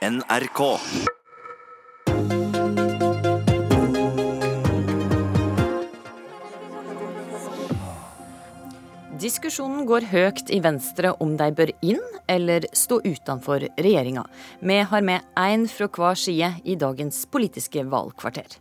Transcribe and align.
NRK. 0.00 0.60
Diskusjonen 9.20 9.84
går 9.84 10.06
høyt 10.08 10.48
i 10.48 10.62
Venstre 10.64 11.12
om 11.20 11.34
de 11.36 11.50
bør 11.52 11.74
inn 11.84 12.00
eller 12.32 12.64
stå 12.72 13.02
utenfor 13.04 13.68
regjeringa. 13.76 14.24
Vi 14.64 14.80
har 14.80 15.04
med 15.04 15.28
én 15.36 15.68
fra 15.68 15.90
hver 15.92 16.16
side 16.16 16.54
i 16.64 16.80
dagens 16.80 17.26
politiske 17.28 17.84
valgkvarter. 17.84 18.56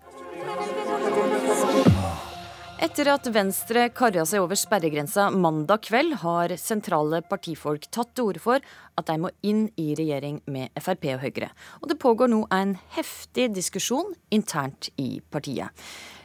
Etter 2.79 3.09
at 3.11 3.25
Venstre 3.35 3.89
karra 3.91 4.23
seg 4.23 4.39
over 4.39 4.55
sperregrensa 4.55 5.25
mandag 5.35 5.81
kveld, 5.89 6.13
har 6.21 6.53
sentrale 6.55 7.19
partifolk 7.27 7.89
tatt 7.91 8.13
til 8.15 8.29
orde 8.29 8.39
for 8.39 8.63
at 8.95 9.09
de 9.09 9.17
må 9.19 9.33
inn 9.43 9.65
i 9.75 9.89
regjering 9.99 10.37
med 10.47 10.71
Frp 10.79 11.09
og 11.11 11.25
Høyre. 11.25 11.49
Og 11.83 11.91
det 11.91 11.99
pågår 11.99 12.31
nå 12.31 12.45
en 12.55 12.77
heftig 12.95 13.49
diskusjon 13.57 14.15
internt 14.31 14.93
i 14.95 15.19
partiet. 15.27 15.75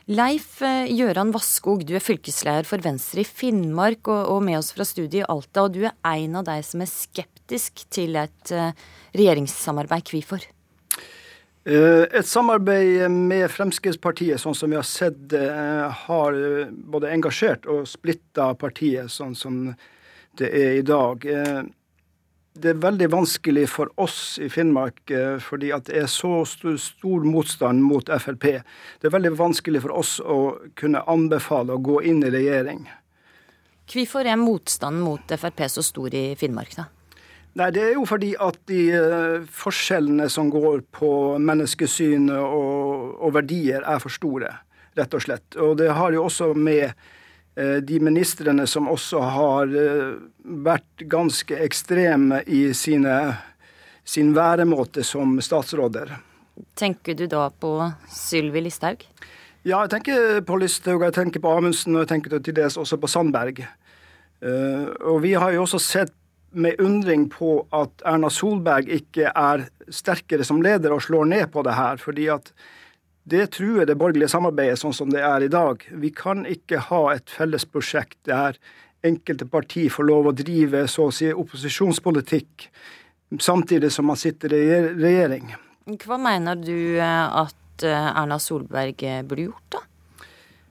Leif 0.06 0.60
eh, 0.62 0.87
Gjøran 0.95 1.34
Vasskog, 1.34 1.82
du 1.88 1.96
er 1.98 2.06
fylkesleder 2.06 2.71
for 2.71 2.87
Venstre 2.87 3.24
i 3.24 3.27
Finnmark 3.27 4.07
og, 4.12 4.38
med 4.46 4.60
oss 4.60 4.71
fra 4.77 4.87
studiet 4.87 5.24
i 5.24 5.27
Alta. 5.27 5.66
Og 5.66 5.74
du 5.74 5.88
er 5.88 5.96
en 6.15 6.38
av 6.38 6.46
de 6.46 6.60
som 6.62 6.87
er 6.87 6.93
skeptisk 6.93 7.82
til 7.91 8.15
et 8.21 8.55
uh, 8.55 8.71
regjeringssamarbeid. 9.16 10.07
Hvorfor? 10.15 10.46
Uh, 11.64 12.04
et 12.12 12.28
samarbeid 12.28 13.06
med 13.10 13.46
Fremskrittspartiet, 13.48 14.41
sånn 14.41 14.56
som 14.56 14.73
vi 14.73 14.77
har 14.77 14.84
sett, 14.84 15.32
uh, 15.32 15.88
har 16.06 16.37
både 16.92 17.12
engasjert 17.14 17.64
og 17.70 17.87
splitta 17.88 18.50
partiet, 18.60 19.09
sånn 19.12 19.32
som 19.38 19.62
det 20.37 20.50
er 20.50 20.77
i 20.80 20.84
dag 20.84 21.24
det 22.54 22.70
er 22.70 22.82
veldig 22.82 23.09
vanskelig 23.10 23.64
for 23.70 23.90
oss 24.00 24.38
i 24.42 24.48
Finnmark 24.52 25.10
eh, 25.10 25.38
fordi 25.42 25.73
at 25.74 25.88
det 25.88 26.04
er 26.04 26.10
så 26.10 26.45
stor, 26.46 27.27
motstand 27.27 27.82
mot 27.82 28.06
Frp. 28.06 28.46
Det 29.01 29.09
er 29.09 29.15
veldig 29.15 29.34
vanskelig 29.38 29.82
for 29.82 29.95
oss 29.99 30.18
å 30.21 30.38
kunne 30.78 31.02
anbefale 31.10 31.74
å 31.74 31.82
gå 31.82 32.01
inn 32.06 32.23
i 32.23 32.30
regjering. 32.30 32.84
Hvorfor 33.90 34.26
er 34.30 34.38
motstanden 34.40 35.02
mot 35.04 35.34
Frp 35.34 35.66
så 35.68 35.82
stor 35.84 36.15
i 36.15 36.26
Finnmark, 36.38 36.76
da? 36.78 36.87
Nei, 37.55 37.71
Det 37.71 37.83
er 37.83 37.93
jo 37.95 38.05
fordi 38.09 38.33
at 38.43 38.57
de 38.66 38.80
uh, 38.99 39.45
forskjellene 39.47 40.29
som 40.33 40.49
går 40.51 40.83
på 40.95 41.10
menneskesyn 41.38 42.27
og, 42.35 43.19
og 43.23 43.35
verdier, 43.37 43.85
er 43.87 44.01
for 44.02 44.11
store, 44.11 44.51
rett 44.99 45.15
og 45.15 45.23
slett. 45.23 45.55
Og 45.63 45.77
det 45.79 45.93
har 45.95 46.16
jo 46.16 46.24
også 46.27 46.51
med 46.59 46.91
Eh, 47.57 47.77
de 47.77 48.01
ministrene 48.02 48.66
som 48.66 48.88
også 48.91 49.21
har 49.30 49.74
eh, 49.79 50.15
vært 50.43 51.05
ganske 51.11 51.59
ekstreme 51.63 52.41
i 52.51 52.66
sine, 52.74 53.15
sin 54.02 54.33
væremåte 54.35 55.05
som 55.07 55.37
statsråder. 55.39 56.16
Tenker 56.74 57.15
du 57.15 57.29
da 57.30 57.46
på 57.51 57.77
Sylvi 58.11 58.65
Listhaug? 58.65 59.07
Ja, 59.63 59.85
jeg 59.85 59.93
tenker 59.95 60.43
på 60.46 60.59
Listhaug, 60.59 61.07
jeg 61.07 61.15
tenker 61.15 61.45
på 61.45 61.55
Amundsen 61.55 61.95
og 61.95 62.02
jeg 62.02 62.11
tenker 62.16 62.35
til 62.41 62.59
dels 62.59 62.79
også 62.80 62.99
på 62.99 63.11
Sandberg. 63.11 63.63
Eh, 63.63 64.91
og 65.06 65.22
vi 65.22 65.37
har 65.39 65.55
jo 65.55 65.62
også 65.69 65.78
sett 65.78 66.15
med 66.55 66.81
undring 66.81 67.27
på 67.33 67.59
at 67.75 68.03
Erna 68.06 68.31
Solberg 68.33 68.88
ikke 68.93 69.31
er 69.31 69.66
sterkere 69.93 70.47
som 70.47 70.62
leder 70.65 70.94
og 70.94 71.03
slår 71.05 71.28
ned 71.31 71.50
på 71.53 71.62
det 71.66 71.75
her. 71.75 71.97
fordi 71.97 72.28
at 72.28 72.53
det 73.25 73.50
truer 73.56 73.87
det 73.88 73.97
borgerlige 73.97 74.28
samarbeidet 74.28 74.78
sånn 74.78 74.93
som 74.93 75.12
det 75.12 75.22
er 75.25 75.47
i 75.47 75.49
dag. 75.49 75.81
Vi 75.91 76.11
kan 76.12 76.44
ikke 76.47 76.83
ha 76.91 77.03
et 77.15 77.31
felles 77.33 77.65
prosjekt 77.65 78.19
der 78.28 78.59
enkelte 79.05 79.47
parti 79.49 79.87
får 79.93 80.05
lov 80.09 80.28
å 80.28 80.37
drive 80.37 80.84
så 80.88 81.09
å 81.09 81.15
si 81.15 81.31
opposisjonspolitikk 81.33 82.69
samtidig 83.41 83.91
som 83.93 84.06
man 84.09 84.21
sitter 84.21 84.53
i 84.53 84.65
regjering. 84.93 85.55
Hva 86.05 86.19
mener 86.21 86.61
du 86.61 87.00
at 87.00 87.84
eh, 87.84 88.11
Erna 88.12 88.39
Solberg 88.41 89.00
burde 89.28 89.49
gjort, 89.49 89.66
da? 89.72 89.83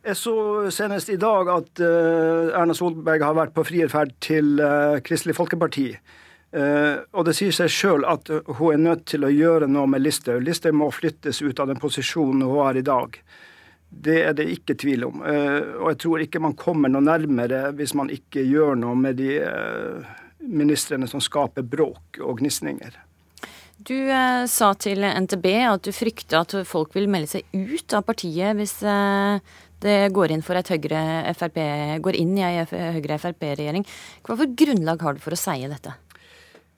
Jeg 0.03 0.19
så 0.19 0.35
senest 0.75 1.07
i 1.13 1.15
dag 1.15 1.47
at 1.47 1.79
Erna 1.79 2.75
Solberg 2.75 3.23
har 3.23 3.37
vært 3.37 3.53
på 3.55 3.63
frierferd 3.63 4.11
til 4.23 4.59
Kristelig 5.05 5.37
Folkeparti. 5.37 5.93
Uh, 6.53 7.01
og 7.17 7.25
det 7.25 7.33
sier 7.33 7.53
seg 7.55 7.71
sjøl 7.73 8.03
at 8.05 8.29
hun 8.29 8.75
er 8.75 8.81
nødt 8.81 9.07
til 9.09 9.25
å 9.25 9.31
gjøre 9.33 9.65
noe 9.71 9.89
med 9.89 10.03
Listhaug. 10.03 10.43
Listhaug 10.45 10.75
må 10.77 10.91
flyttes 10.93 11.41
ut 11.41 11.57
av 11.57 11.71
den 11.71 11.79
posisjonen 11.81 12.43
hun 12.45 12.59
har 12.59 12.77
i 12.77 12.85
dag. 12.85 13.17
Det 13.89 14.19
er 14.27 14.35
det 14.37 14.45
ikke 14.53 14.75
tvil 14.77 15.07
om. 15.07 15.23
Og 15.23 15.87
jeg 15.91 15.97
tror 16.01 16.21
ikke 16.21 16.41
man 16.41 16.55
kommer 16.57 16.89
noe 16.93 17.05
nærmere 17.05 17.67
hvis 17.77 17.93
man 17.97 18.09
ikke 18.13 18.41
gjør 18.45 18.77
noe 18.81 18.97
med 18.97 19.19
de 19.21 19.35
ministrene 20.41 21.09
som 21.09 21.21
skaper 21.21 21.65
bråk 21.65 22.17
og 22.21 22.41
gnisninger. 22.41 22.97
Du 23.85 23.97
sa 24.49 24.71
til 24.81 25.05
NTB 25.05 25.47
at 25.69 25.85
du 25.85 25.93
frykter 25.93 26.41
at 26.41 26.55
folk 26.69 26.97
vil 26.97 27.09
melde 27.11 27.35
seg 27.35 27.53
ut 27.53 27.93
av 27.93 28.05
partiet 28.09 28.57
hvis 28.57 28.79
det 29.83 29.97
går 30.15 30.33
inn, 30.33 30.45
for 30.45 30.59
et 30.59 30.71
Høyre 30.73 31.03
FRP, 31.35 31.59
går 32.03 32.17
inn 32.19 32.33
i 32.39 32.45
ei 32.47 32.63
Høyre-Frp-regjering. 32.63 33.85
Hva 34.23 34.39
for 34.39 34.57
grunnlag 34.63 35.03
har 35.03 35.17
du 35.17 35.23
for 35.23 35.35
å 35.35 35.39
si 35.39 35.59
dette? 35.67 35.93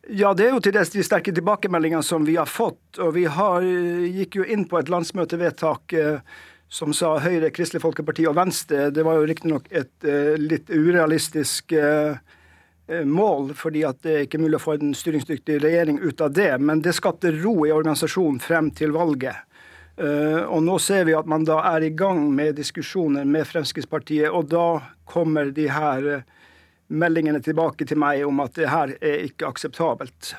Ja, 0.06 0.36
det 0.38 0.46
er 0.46 0.52
jo 0.54 0.62
til 0.62 0.76
dels 0.76 0.92
de 0.94 1.02
sterke 1.06 1.34
tilbakemeldingene 1.34 2.06
som 2.06 2.26
vi 2.28 2.36
har 2.38 2.50
fått. 2.50 3.00
Og 3.02 3.16
vi 3.16 3.26
har, 3.26 3.66
gikk 3.66 4.38
jo 4.38 4.46
inn 4.46 4.68
på 4.70 4.78
et 4.78 4.92
landsmøtevedtak 4.94 5.96
eh, 5.98 6.36
som 6.70 6.94
sa 6.94 7.16
Høyre, 7.24 7.50
Kristelig 7.54 7.82
Folkeparti 7.82 8.28
og 8.30 8.38
Venstre. 8.38 8.92
Det 8.94 9.06
var 9.06 9.18
jo 9.18 9.26
riktignok 9.30 9.70
et 9.74 10.06
eh, 10.06 10.36
litt 10.38 10.70
urealistisk 10.70 11.74
eh, 11.74 12.22
mål, 13.10 13.56
fordi 13.58 13.82
at 13.88 14.04
det 14.06 14.14
er 14.14 14.28
ikke 14.28 14.44
mulig 14.44 14.60
å 14.60 14.66
få 14.68 14.76
en 14.78 14.94
styringsdyktig 14.94 15.58
regjering 15.64 15.98
ut 16.04 16.22
av 16.22 16.36
det. 16.38 16.52
Men 16.62 16.86
det 16.86 16.94
skapte 16.94 17.34
ro 17.40 17.58
i 17.66 17.74
organisasjonen 17.74 18.38
frem 18.44 18.70
til 18.78 18.94
valget. 18.94 19.42
Og 19.96 20.60
nå 20.60 20.74
ser 20.84 21.06
vi 21.08 21.14
at 21.16 21.28
man 21.30 21.46
da 21.48 21.62
er 21.70 21.86
i 21.88 21.94
gang 21.96 22.26
med 22.36 22.58
diskusjoner 22.58 23.24
med 23.24 23.48
Fremskrittspartiet, 23.48 24.28
og 24.28 24.50
da 24.52 24.82
kommer 25.08 25.54
de 25.56 25.70
her 25.72 26.26
meldingene 26.88 27.40
tilbake 27.44 27.88
til 27.88 28.02
meg 28.02 28.26
om 28.28 28.44
at 28.44 28.58
det 28.58 28.68
her 28.70 28.92
er 29.00 29.24
ikke 29.30 29.48
akseptabelt. 29.48 30.34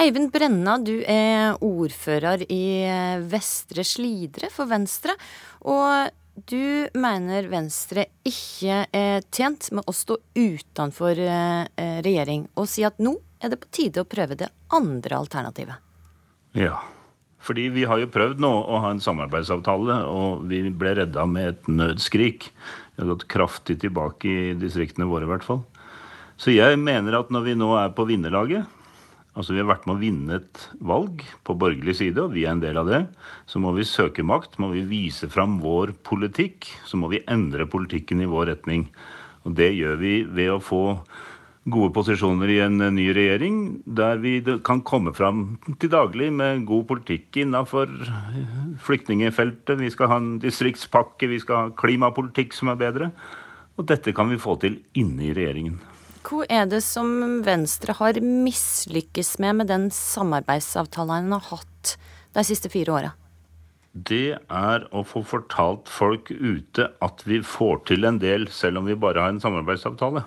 Eivind 0.00 0.32
Brenna, 0.32 0.78
du 0.80 1.02
er 1.04 1.58
ordfører 1.60 2.46
i 2.48 2.88
Vestre 3.28 3.84
Slidre 3.84 4.48
for 4.52 4.70
Venstre. 4.70 5.14
Og 5.68 6.08
du 6.48 6.88
mener 6.96 7.50
Venstre 7.52 8.06
ikke 8.24 8.86
er 8.88 9.26
tjent 9.28 9.68
med 9.76 9.84
å 9.84 9.92
stå 9.92 10.16
utenfor 10.32 11.20
eh, 11.20 12.00
regjering, 12.06 12.48
og 12.56 12.70
si 12.72 12.86
at 12.88 12.96
nå 13.04 13.18
er 13.42 13.52
det 13.52 13.60
på 13.60 13.68
tide 13.74 14.00
å 14.00 14.08
prøve 14.08 14.38
det 14.40 14.48
andre 14.72 15.18
alternativet? 15.18 15.76
Ja, 16.56 16.78
fordi 17.42 17.68
vi 17.74 17.86
har 17.90 17.98
jo 17.98 18.10
prøvd 18.12 18.42
nå 18.42 18.50
å 18.50 18.80
ha 18.84 18.92
en 18.94 19.02
samarbeidsavtale, 19.02 19.98
og 20.06 20.44
vi 20.50 20.62
ble 20.70 20.94
redda 21.00 21.26
med 21.26 21.48
et 21.50 21.70
nødskrik. 21.70 22.50
Vi 22.94 23.02
har 23.02 23.10
gått 23.14 23.26
kraftig 23.32 23.80
tilbake 23.82 24.30
i 24.30 24.52
distriktene 24.58 25.08
våre, 25.10 25.26
i 25.26 25.32
hvert 25.32 25.46
fall. 25.46 25.64
Så 26.38 26.54
jeg 26.54 26.78
mener 26.78 27.18
at 27.18 27.32
når 27.34 27.48
vi 27.48 27.56
nå 27.58 27.72
er 27.80 27.90
på 27.96 28.06
vinnerlaget, 28.08 28.68
altså 29.34 29.54
vi 29.54 29.62
har 29.62 29.70
vært 29.70 29.88
med 29.88 29.96
å 29.96 30.02
vinne 30.02 30.38
et 30.38 30.62
valg 30.84 31.24
på 31.46 31.56
borgerlig 31.58 31.96
side, 31.98 32.20
og 32.22 32.36
vi 32.36 32.46
er 32.46 32.54
en 32.54 32.62
del 32.62 32.78
av 32.78 32.90
det, 32.90 33.02
så 33.50 33.62
må 33.62 33.74
vi 33.76 33.88
søke 33.88 34.24
makt, 34.26 34.58
må 34.62 34.70
vi 34.74 34.84
vise 34.86 35.30
fram 35.32 35.58
vår 35.62 35.96
politikk. 36.06 36.70
Så 36.86 37.00
må 37.00 37.10
vi 37.12 37.24
endre 37.30 37.66
politikken 37.70 38.22
i 38.22 38.30
vår 38.30 38.52
retning. 38.52 38.86
Og 39.42 39.56
det 39.58 39.72
gjør 39.74 39.98
vi 39.98 40.14
ved 40.30 40.54
å 40.54 40.62
få 40.62 40.82
gode 41.70 41.92
posisjoner 41.94 42.50
i 42.50 42.58
en 42.64 42.80
ny 42.96 43.06
regjering, 43.14 43.58
der 43.86 44.18
vi 44.22 44.40
kan 44.66 44.82
komme 44.82 45.12
fram 45.14 45.60
til 45.78 45.92
daglig 45.92 46.32
med 46.34 46.64
god 46.66 46.88
politikk 46.90 47.38
innafor 47.44 47.90
flyktningefeltet. 48.82 49.78
Vi 49.78 49.92
skal 49.94 50.10
ha 50.10 50.18
en 50.18 50.34
distriktspakke, 50.42 51.30
vi 51.30 51.38
skal 51.42 51.56
ha 51.56 51.76
klimapolitikk 51.78 52.56
som 52.56 52.72
er 52.72 52.80
bedre. 52.80 53.12
Og 53.78 53.86
dette 53.88 54.14
kan 54.16 54.28
vi 54.32 54.40
få 54.42 54.58
til 54.62 54.80
inne 54.98 55.30
i 55.30 55.32
regjeringen. 55.36 55.78
Hva 56.22 56.44
er 56.50 56.68
det 56.70 56.82
som 56.86 57.42
Venstre 57.46 57.94
har 57.98 58.18
mislykkes 58.22 59.36
med 59.42 59.62
med 59.62 59.70
den 59.70 59.88
samarbeidsavtalen 59.94 61.26
en 61.26 61.38
har 61.38 61.48
hatt 61.50 61.96
de 62.34 62.44
siste 62.46 62.70
fire 62.72 62.94
åra? 62.94 63.14
Det 63.92 64.38
er 64.38 64.84
å 64.94 65.02
få 65.04 65.20
fortalt 65.28 65.90
folk 65.90 66.30
ute 66.30 66.86
at 67.04 67.26
vi 67.28 67.42
får 67.44 67.82
til 67.90 68.06
en 68.08 68.22
del, 68.22 68.46
selv 68.48 68.80
om 68.80 68.86
vi 68.88 68.96
bare 68.96 69.20
har 69.20 69.34
en 69.34 69.42
samarbeidsavtale. 69.42 70.24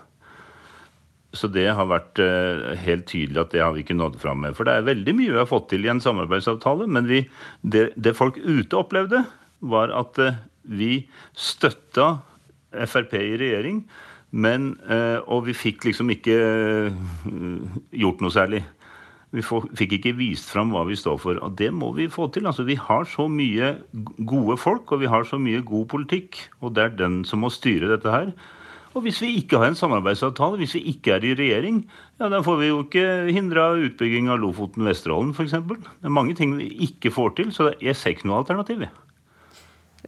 Så 1.36 1.50
det 1.52 1.68
har 1.78 1.90
vært 1.90 2.22
uh, 2.22 2.74
helt 2.82 3.08
tydelig 3.12 3.42
at 3.42 3.54
det 3.54 3.64
har 3.64 3.74
vi 3.76 3.84
ikke 3.84 3.98
nådd 3.98 4.20
fram 4.22 4.44
med. 4.46 4.56
For 4.58 4.68
det 4.68 4.78
er 4.78 4.88
veldig 4.88 5.16
mye 5.18 5.34
vi 5.34 5.42
har 5.42 5.50
fått 5.50 5.70
til 5.74 5.86
i 5.86 5.92
en 5.92 6.04
samarbeidsavtale, 6.04 6.88
men 6.92 7.10
vi, 7.10 7.26
det, 7.62 7.90
det, 7.96 8.16
folk 8.18 8.40
ute 8.42 8.80
opplevde, 8.80 9.26
var 9.66 9.94
at 9.96 10.22
uh, 10.22 10.40
vi 10.66 11.06
støtta 11.38 12.16
Frp 12.76 13.14
i 13.16 13.38
regjering, 13.40 13.86
men, 14.36 14.74
uh, 14.90 15.22
og 15.32 15.46
vi 15.46 15.54
fikk 15.56 15.86
liksom 15.88 16.10
ikke 16.12 16.40
gjort 17.96 18.24
noe 18.24 18.34
særlig. 18.36 18.66
Vi 19.36 19.44
fikk 19.44 19.98
ikke 19.98 20.16
vist 20.16 20.52
fram 20.52 20.72
hva 20.72 20.86
vi 20.88 20.96
står 21.00 21.18
for. 21.20 21.40
Og 21.44 21.56
det 21.60 21.72
må 21.76 21.92
vi 21.98 22.08
få 22.12 22.30
til. 22.32 22.48
Altså, 22.48 22.64
vi 22.68 22.78
har 22.80 23.08
så 23.10 23.28
mye 23.32 23.74
gode 24.24 24.56
folk, 24.62 24.92
og 24.92 25.02
vi 25.04 25.12
har 25.12 25.28
så 25.28 25.40
mye 25.42 25.64
god 25.66 25.90
politikk, 25.92 26.40
og 26.62 26.76
det 26.76 26.84
er 26.84 27.00
den 27.02 27.24
som 27.28 27.44
må 27.44 27.52
styre 27.52 27.92
dette 27.92 28.12
her. 28.12 28.32
Og 28.96 29.04
hvis 29.04 29.18
vi 29.20 29.34
ikke 29.42 29.60
har 29.60 29.68
en 29.68 29.76
samarbeidsavtale, 29.76 30.56
hvis 30.62 30.78
vi 30.78 30.86
ikke 30.94 31.18
er 31.18 31.26
i 31.28 31.34
regjering, 31.36 31.82
ja, 32.16 32.30
da 32.32 32.40
får 32.44 32.62
vi 32.62 32.70
jo 32.70 32.78
ikke 32.86 33.34
hindra 33.36 33.74
utbygging 33.76 34.30
av 34.32 34.40
Lofoten-Vesterålen 34.40 35.34
f.eks. 35.36 35.58
Det 35.68 36.08
er 36.08 36.16
mange 36.16 36.36
ting 36.38 36.56
vi 36.56 36.70
ikke 36.88 37.12
får 37.12 37.36
til, 37.42 37.52
så 37.56 37.74
jeg 37.84 37.98
ser 38.00 38.16
ikke 38.16 38.30
noe 38.30 38.40
alternativ. 38.46 38.86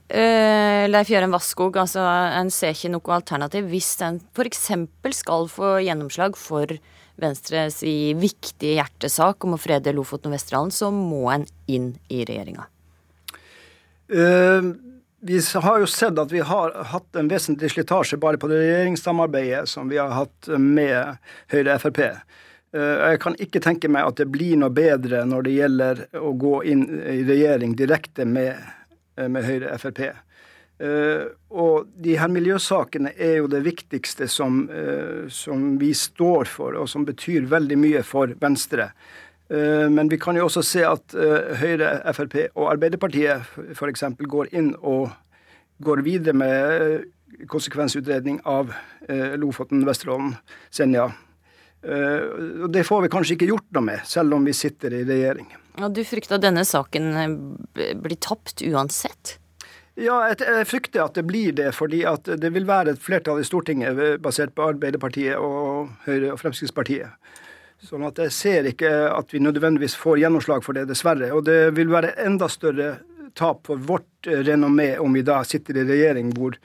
Uh, 0.08 0.88
Leif 0.88 1.12
Jørgen 1.12 1.34
Vasskog, 1.36 1.76
altså 1.82 2.06
en 2.40 2.48
ser 2.54 2.72
ikke 2.72 2.94
noe 2.94 3.18
alternativ 3.18 3.68
hvis 3.74 3.90
en 4.08 4.22
f.eks. 4.32 4.70
skal 5.20 5.50
få 5.52 5.74
gjennomslag 5.84 6.40
for 6.40 6.72
Venstres 7.20 7.82
viktige 7.84 8.78
hjertesak 8.78 9.44
om 9.44 9.58
å 9.58 9.60
frede 9.60 9.92
Lofoten 9.98 10.32
og 10.32 10.38
Vesterålen, 10.38 10.72
så 10.72 10.94
må 10.96 11.26
en 11.34 11.44
inn 11.68 11.92
i 12.08 12.22
regjeringa. 12.24 12.70
Uh, 14.08 14.78
vi 15.28 15.42
har 15.60 15.80
jo 15.80 15.88
sett 15.88 16.20
at 16.20 16.32
vi 16.32 16.40
har 16.40 16.72
hatt 16.92 17.16
en 17.20 17.28
vesentlig 17.28 17.72
slitasje 17.74 18.18
bare 18.18 18.40
på 18.40 18.48
det 18.48 18.62
regjeringssamarbeidet 18.62 19.68
som 19.70 19.90
vi 19.92 20.00
har 20.00 20.14
hatt 20.16 20.48
med 20.56 21.18
Høyre 21.52 21.76
og 21.76 21.84
Frp. 21.84 22.00
Eh, 22.06 22.94
jeg 23.12 23.20
kan 23.24 23.36
ikke 23.44 23.62
tenke 23.64 23.92
meg 23.92 24.08
at 24.08 24.22
det 24.22 24.30
blir 24.32 24.56
noe 24.60 24.72
bedre 24.72 25.26
når 25.28 25.48
det 25.48 25.58
gjelder 25.58 26.02
å 26.22 26.32
gå 26.40 26.54
inn 26.72 26.86
i 27.02 27.20
regjering 27.28 27.76
direkte 27.76 28.28
med, 28.28 28.56
eh, 29.18 29.28
med 29.28 29.48
Høyre 29.48 29.76
og 31.50 31.88
de 31.98 32.14
her 32.22 32.30
miljøsakene 32.30 33.10
er 33.18 33.40
jo 33.40 33.48
det 33.50 33.64
viktigste 33.66 34.28
som, 34.30 34.60
som, 35.34 35.64
vi 35.82 35.90
står 35.98 36.46
for, 36.46 36.78
og 36.78 36.86
som 36.92 37.02
betyr 37.02 37.48
veldig 37.50 37.78
mye 37.82 38.04
for 38.06 38.36
Venstre. 38.38 38.92
Uh, 39.52 39.88
men 39.94 40.10
vi 40.12 40.20
kan 40.22 40.38
jo 40.38 40.48
også 40.48 40.64
se 40.66 40.84
at 40.88 41.16
Høyre, 41.62 41.94
Frp 42.16 42.40
og 42.50 42.72
Arbeiderpartiet 42.74 43.46
f.eks. 43.76 44.04
går 44.20 44.52
inn 44.58 44.74
og 44.82 45.12
går 45.84 46.02
videre 46.06 46.34
med 46.34 47.06
konsekvensutredning 47.52 48.40
av 48.50 48.72
Lofoten, 49.38 49.84
Vesterålen, 49.86 50.32
Senja. 50.74 51.04
Og 51.86 52.66
det 52.74 52.82
får 52.88 53.04
vi 53.04 53.12
kanskje 53.14 53.36
ikke 53.36 53.50
gjort 53.52 53.68
noe 53.78 53.86
med, 53.86 54.02
selv 54.10 54.34
om 54.34 54.48
vi 54.48 54.56
sitter 54.58 54.96
i 54.98 55.04
regjering. 55.06 55.52
Ja, 55.78 55.92
du 55.94 56.02
frykter 56.08 56.40
at 56.40 56.48
denne 56.48 56.64
saken 56.66 57.12
blir 57.76 58.18
tapt 58.26 58.64
uansett? 58.66 59.36
Ja, 59.98 60.20
jeg 60.30 60.66
frykter 60.70 61.08
at 61.08 61.16
det 61.18 61.24
blir 61.26 61.56
det, 61.58 61.72
fordi 61.74 62.04
at 62.06 62.28
det 62.42 62.52
vil 62.54 62.68
være 62.70 62.94
et 62.94 63.02
flertall 63.02 63.42
i 63.42 63.46
Stortinget 63.48 63.98
basert 64.22 64.54
på 64.54 64.68
Arbeiderpartiet 64.70 65.42
og 65.42 65.90
Høyre 66.06 66.36
og 66.36 66.42
Fremskrittspartiet. 66.42 67.14
Sånn 67.84 68.08
at 68.08 68.18
jeg 68.18 68.34
ser 68.34 68.68
ikke 68.72 68.90
at 69.12 69.34
vi 69.34 69.44
nødvendigvis 69.44 69.96
får 70.00 70.24
gjennomslag 70.24 70.64
for 70.66 70.78
det, 70.78 70.88
dessverre. 70.90 71.30
Og 71.36 71.46
det 71.46 71.76
vil 71.78 71.92
være 71.94 72.16
enda 72.26 72.50
større 72.50 72.96
tap 73.38 73.68
for 73.70 73.78
vårt 73.78 74.26
renommé 74.26 74.96
om 74.98 75.14
vi 75.14 75.22
da 75.26 75.44
sitter 75.46 75.78
i 75.78 75.86
regjering 75.86 76.32
hvor 76.38 76.58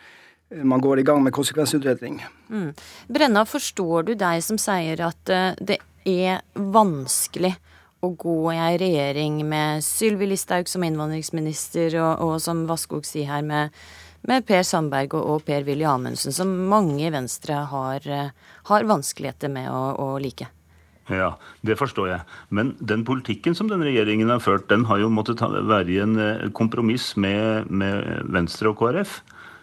man 0.64 0.81
går 0.81 1.00
i 1.00 1.03
gang 1.03 1.23
med 1.25 1.32
konsekvensutredning. 1.32 2.23
Mm. 2.49 2.73
Brenna, 3.09 3.44
forstår 3.49 4.09
du 4.09 4.14
deg 4.20 4.43
som 4.44 4.61
sier 4.61 5.00
at 5.05 5.32
eh, 5.32 5.53
det 5.61 5.79
er 6.09 6.43
vanskelig 6.55 7.55
å 8.03 8.11
gå 8.19 8.37
i 8.53 8.59
ei 8.59 8.79
regjering 8.81 9.43
med 9.49 9.85
Sylvi 9.87 10.26
Listhaug 10.32 10.69
som 10.69 10.82
innvandringsminister, 10.85 11.94
og, 12.03 12.25
og 12.25 12.41
som 12.43 12.64
Vasskog 12.69 13.06
sier 13.06 13.31
her, 13.31 13.44
med, 13.47 13.70
med 14.29 14.47
Per 14.49 14.64
Sandberg 14.67 15.14
og, 15.14 15.29
og 15.37 15.44
Per-Willy 15.47 15.87
Amundsen, 15.88 16.35
som 16.35 16.50
mange 16.69 17.06
i 17.06 17.12
Venstre 17.14 17.62
har, 17.70 18.09
eh, 18.09 18.35
har 18.73 18.91
vanskeligheter 18.91 19.53
med 19.53 19.70
å, 19.70 19.85
å, 20.03 20.11
like. 20.23 20.50
Ja, 21.12 21.35
det 21.67 21.76
forstår 21.81 22.09
jeg. 22.09 22.25
Men 22.49 22.73
den 22.81 23.05
politikken 23.05 23.56
som 23.59 23.69
denne 23.69 23.88
regjeringen 23.88 24.32
har 24.32 24.41
ført, 24.41 24.69
den 24.70 24.87
har 24.88 25.03
jo 25.03 25.12
måttet 25.12 25.43
være 25.43 25.93
i 25.93 26.00
en 26.00 26.17
eh, 26.20 26.49
kompromiss 26.56 27.12
med, 27.20 27.69
med 27.69 28.25
Venstre 28.32 28.73
og 28.73 28.81
KrF. 28.81 29.19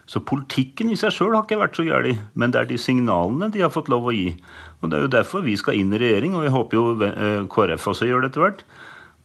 Så 0.09 0.21
politikken 0.25 0.89
i 0.89 0.97
seg 0.97 1.13
sjøl 1.13 1.35
har 1.35 1.45
ikke 1.45 1.59
vært 1.61 1.77
så 1.77 1.85
gæren, 1.85 2.21
men 2.33 2.53
det 2.53 2.63
er 2.63 2.69
de 2.69 2.79
signalene 2.81 3.51
de 3.53 3.61
har 3.61 3.73
fått 3.73 3.91
lov 3.93 4.09
å 4.09 4.13
gi. 4.15 4.33
Og 4.81 4.89
Det 4.89 4.97
er 4.97 5.03
jo 5.05 5.15
derfor 5.17 5.43
vi 5.45 5.57
skal 5.59 5.77
inn 5.77 5.93
i 5.93 5.99
regjering, 6.01 6.37
og 6.37 6.45
jeg 6.45 6.55
håper 6.55 6.79
jo 6.79 6.85
eh, 7.05 7.41
KrF 7.51 7.89
også 7.93 8.09
gjør 8.09 8.23
det 8.23 8.31
etter 8.31 8.45
hvert. 8.45 8.63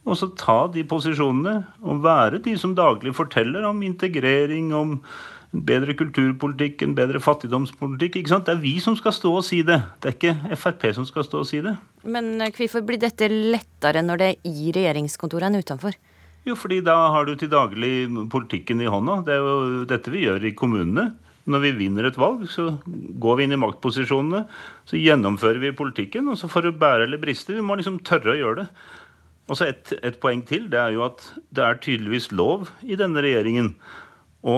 Og 0.05 0.19
så 0.21 0.29
ta 0.37 0.59
de 0.69 0.85
posisjonene 0.85 1.55
og 1.85 2.03
være 2.05 2.43
de 2.45 2.57
som 2.61 2.75
daglig 2.77 3.15
forteller 3.17 3.65
om 3.65 3.81
integrering, 3.87 4.75
om 4.77 4.99
bedre 5.55 5.95
kulturpolitikk, 5.99 6.83
en 6.83 6.97
bedre 6.97 7.21
fattigdomspolitikk. 7.23 8.19
ikke 8.21 8.33
sant? 8.33 8.47
Det 8.49 8.57
er 8.57 8.63
vi 8.63 8.75
som 8.83 8.97
skal 8.99 9.15
stå 9.15 9.35
og 9.39 9.45
si 9.47 9.63
det. 9.67 9.81
Det 10.03 10.11
er 10.11 10.17
ikke 10.17 10.57
Frp 10.59 10.89
som 10.97 11.07
skal 11.07 11.27
stå 11.27 11.43
og 11.45 11.49
si 11.49 11.61
det. 11.65 11.77
Men 12.03 12.41
eh, 12.43 12.53
hvorfor 12.55 12.85
blir 12.87 12.99
dette 13.03 13.29
lettere 13.31 14.03
når 14.03 14.21
det 14.21 14.31
er 14.33 14.51
i 14.51 14.73
regjeringskontoret 14.75 15.51
enn 15.51 15.61
utenfor? 15.63 15.99
Jo, 16.45 16.57
fordi 16.61 16.83
da 16.85 16.97
har 17.15 17.25
du 17.25 17.37
til 17.41 17.53
daglig 17.53 18.09
politikken 18.33 18.83
i 18.85 18.91
hånda. 18.91 19.23
Det 19.25 19.37
er 19.37 19.45
jo 19.45 19.85
dette 19.89 20.13
vi 20.13 20.27
gjør 20.27 20.45
i 20.45 20.57
kommunene. 20.57 21.13
Når 21.49 21.61
vi 21.61 21.71
vinner 21.77 22.09
et 22.09 22.19
valg, 22.21 22.45
så 22.49 22.79
går 23.21 23.39
vi 23.39 23.47
inn 23.47 23.57
i 23.57 23.61
maktposisjonene. 23.61 24.45
Så 24.89 25.01
gjennomfører 25.01 25.61
vi 25.61 25.77
politikken, 25.77 26.29
og 26.33 26.39
så 26.41 26.49
får 26.49 26.69
det 26.69 26.79
bære 26.81 27.09
eller 27.09 27.21
briste. 27.21 27.57
Vi 27.57 27.65
må 27.65 27.77
liksom 27.77 28.01
tørre 28.05 28.33
å 28.33 28.39
gjøre 28.39 28.63
det. 28.63 28.69
Og 29.49 29.59
så 29.59 29.69
et, 29.69 29.93
et, 30.01 30.17
poeng 30.21 30.41
til. 30.49 30.71
Det 30.73 30.81
er 30.81 30.95
jo 30.97 31.05
at 31.05 31.25
det 31.53 31.65
er 31.65 31.81
tydeligvis 31.85 32.31
lov 32.33 32.71
i 32.85 32.97
denne 32.97 33.25
regjeringen 33.25 33.75
å, 34.41 34.57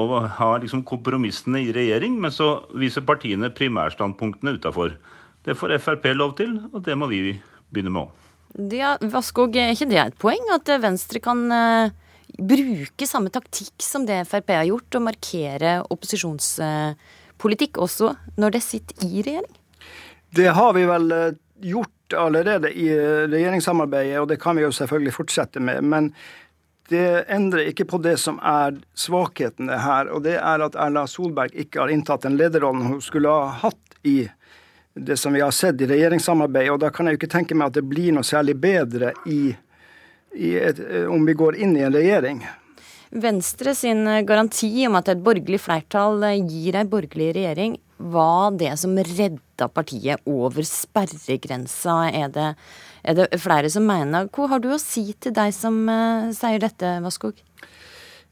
å 0.00 0.20
har 0.38 0.62
liksom 0.62 0.82
kompromissene 0.86 1.60
i 1.62 1.72
regjering, 1.74 2.16
men 2.20 2.32
så 2.34 2.64
viser 2.74 3.04
partiene 3.06 3.52
primærstandpunktene 3.54 4.56
utafor. 4.58 4.96
Det 5.44 5.56
får 5.58 5.76
Frp 5.82 6.08
lov 6.16 6.36
til, 6.38 6.56
og 6.72 6.82
det 6.86 6.96
må 6.98 7.08
vi 7.10 7.36
begynne 7.70 7.92
med 7.94 8.06
òg. 8.06 8.20
Ja, 8.74 8.94
Vaskog, 9.10 9.56
er 9.58 9.74
ikke 9.74 9.90
det 9.90 10.00
et 10.00 10.18
poeng? 10.22 10.44
At 10.54 10.68
Venstre 10.82 11.20
kan 11.22 11.40
uh, 11.50 11.90
bruke 12.38 13.06
samme 13.06 13.32
taktikk 13.34 13.82
som 13.82 14.06
det 14.06 14.22
Frp 14.30 14.54
har 14.54 14.68
gjort, 14.68 14.94
og 14.94 15.06
markere 15.08 15.80
opposisjonspolitikk 15.90 17.80
også 17.82 18.14
når 18.38 18.56
det 18.56 18.62
sitter 18.66 19.06
i 19.06 19.24
regjering? 19.26 19.58
Det 20.34 20.50
har 20.54 20.72
vi 20.74 20.86
vel 20.90 21.10
uh, 21.10 21.34
gjort 21.62 22.16
allerede 22.18 22.70
i 22.70 22.88
uh, 22.94 23.26
regjeringssamarbeidet, 23.30 24.22
og 24.22 24.30
det 24.30 24.40
kan 24.42 24.56
vi 24.58 24.66
jo 24.66 24.74
selvfølgelig 24.74 25.18
fortsette 25.18 25.62
med. 25.62 25.82
Men 25.82 26.14
det 26.88 27.24
endrer 27.32 27.70
ikke 27.70 27.86
på 27.88 27.98
det 28.04 28.16
som 28.20 28.38
er 28.44 28.76
svakhetene 28.98 29.78
her, 29.80 30.10
og 30.12 30.24
det 30.26 30.36
er 30.36 30.64
at 30.66 30.76
Erla 30.76 31.06
Solberg 31.08 31.54
ikke 31.56 31.80
har 31.84 31.92
inntatt 31.92 32.26
den 32.26 32.36
lederrollen 32.40 32.88
hun 32.90 33.04
skulle 33.04 33.32
ha 33.32 33.52
hatt 33.64 33.98
i 34.04 34.26
det 34.94 35.16
som 35.16 35.32
vi 35.32 35.40
har 35.40 35.50
sett 35.50 35.80
i 35.80 35.88
regjeringssamarbeidet. 35.90 36.74
Og 36.74 36.82
da 36.84 36.90
kan 36.94 37.08
jeg 37.08 37.16
jo 37.16 37.22
ikke 37.22 37.32
tenke 37.32 37.56
meg 37.56 37.72
at 37.72 37.78
det 37.78 37.86
blir 37.88 38.12
noe 38.14 38.26
særlig 38.26 38.54
bedre 38.60 39.14
i, 39.26 39.54
i 40.36 40.52
et, 40.60 40.78
om 41.10 41.24
vi 41.26 41.34
går 41.38 41.58
inn 41.64 41.74
i 41.78 41.86
en 41.86 41.96
regjering. 41.96 42.44
Venstre 43.14 43.74
sin 43.78 44.04
garanti 44.26 44.70
om 44.88 44.98
at 44.98 45.08
et 45.12 45.22
borgerlig 45.22 45.60
flertall 45.62 46.22
gir 46.50 46.78
ei 46.78 46.86
borgerlig 46.90 47.32
regjering, 47.36 47.76
var 48.04 48.56
det 48.60 48.74
som 48.80 48.96
redda 48.98 49.68
partiet 49.72 50.20
over 50.28 50.66
sperregrensa, 50.68 51.96
er 52.10 52.28
det, 52.34 52.50
er 53.02 53.18
det 53.18 53.40
flere 53.42 53.70
som 53.72 53.86
mener. 53.88 54.28
Hva 54.34 54.50
har 54.52 54.62
du 54.64 54.70
å 54.74 54.82
si 54.82 55.10
til 55.16 55.34
deg 55.36 55.54
som 55.56 55.84
uh, 55.88 56.30
sier 56.36 56.60
dette, 56.62 56.98
Vaskog? 57.04 57.40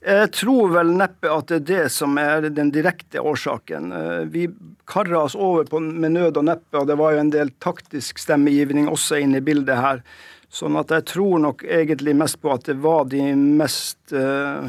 Jeg 0.02 0.32
tror 0.34 0.72
vel 0.74 0.96
neppe 0.98 1.30
at 1.30 1.46
det 1.46 1.60
er 1.60 1.66
det 1.66 1.82
som 1.94 2.16
er 2.18 2.48
den 2.50 2.72
direkte 2.74 3.22
årsaken. 3.22 3.92
Eh, 3.94 4.22
vi 4.34 4.48
kara 4.90 5.20
oss 5.28 5.36
over 5.38 5.68
på, 5.70 5.78
med 5.78 6.16
nød 6.16 6.40
og 6.40 6.48
neppe, 6.48 6.80
og 6.80 6.88
det 6.90 6.96
var 6.98 7.14
jo 7.14 7.20
en 7.22 7.30
del 7.30 7.52
taktisk 7.62 8.18
stemmegivning 8.18 8.88
også 8.90 9.20
inne 9.22 9.38
i 9.38 9.46
bildet 9.46 9.78
her. 9.78 10.02
Sånn 10.50 10.74
at 10.80 10.90
jeg 10.90 11.06
tror 11.12 11.38
nok 11.44 11.62
egentlig 11.62 12.16
mest 12.18 12.40
på 12.42 12.50
at 12.50 12.66
det 12.66 12.80
var 12.82 13.06
de 13.14 13.22
mest 13.38 14.10
uh, 14.10 14.66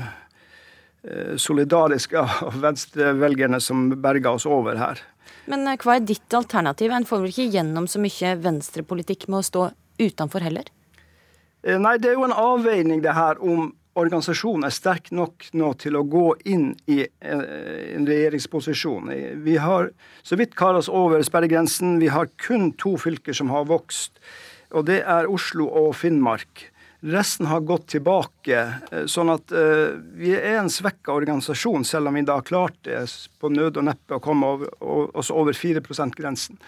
solidariske 1.37 2.21
av 2.21 2.59
venstrevelgerne 2.63 3.59
som 3.59 3.89
berga 4.01 4.31
oss 4.37 4.45
over 4.47 4.77
her. 4.79 5.01
Men 5.51 5.67
hva 5.67 5.97
er 5.97 6.05
ditt 6.07 6.33
alternativ? 6.33 6.93
En 6.95 7.07
får 7.07 7.25
vel 7.25 7.33
ikke 7.33 7.49
gjennom 7.57 7.89
så 7.91 7.99
mye 7.99 8.35
venstrepolitikk 8.39 9.27
med 9.27 9.41
å 9.41 9.47
stå 9.47 9.65
utenfor 9.99 10.45
heller? 10.45 10.69
Nei, 11.63 11.97
det 11.99 12.11
er 12.11 12.17
jo 12.17 12.27
en 12.27 12.35
avveining 12.35 13.03
det 13.03 13.15
her 13.15 13.39
om 13.43 13.73
organisasjonen 13.99 14.65
er 14.67 14.73
sterk 14.73 15.11
nok 15.13 15.47
nå 15.57 15.69
til 15.81 15.97
å 15.97 16.05
gå 16.09 16.25
inn 16.49 16.71
i 16.89 17.03
eh, 17.03 17.43
en 17.93 18.07
regjeringsposisjon. 18.09 19.11
Vi 19.45 19.57
har 19.61 19.91
så 20.25 20.37
vidt 20.39 20.57
kara 20.57 20.81
oss 20.81 20.89
over 20.89 21.21
sperregrensen. 21.25 21.99
Vi 22.01 22.09
har 22.13 22.31
kun 22.41 22.71
to 22.79 22.95
fylker 23.01 23.37
som 23.37 23.53
har 23.53 23.67
vokst, 23.69 24.17
og 24.73 24.87
det 24.89 25.03
er 25.05 25.29
Oslo 25.29 25.69
og 25.69 25.93
Finnmark. 25.99 26.69
Resten 27.03 27.45
har 27.45 27.59
gått 27.59 27.89
tilbake, 27.91 28.59
eh, 28.91 29.05
sånn 29.11 29.33
at 29.33 29.51
uh, 29.51 29.91
vi 30.15 30.31
er 30.37 30.61
en 30.61 30.69
svekka 30.71 31.11
organisasjon, 31.11 31.83
selv 31.83 32.07
om 32.07 32.15
vi 32.15 32.23
da 32.23 32.37
klarte 32.39 33.01
på 33.43 33.51
nød 33.51 33.81
og 33.81 33.87
neppe 33.89 34.15
å 34.15 34.23
komme 34.23 34.51
over, 34.53 34.71
over 35.19 35.57
4 35.57 35.83
%-grensen. 35.83 36.61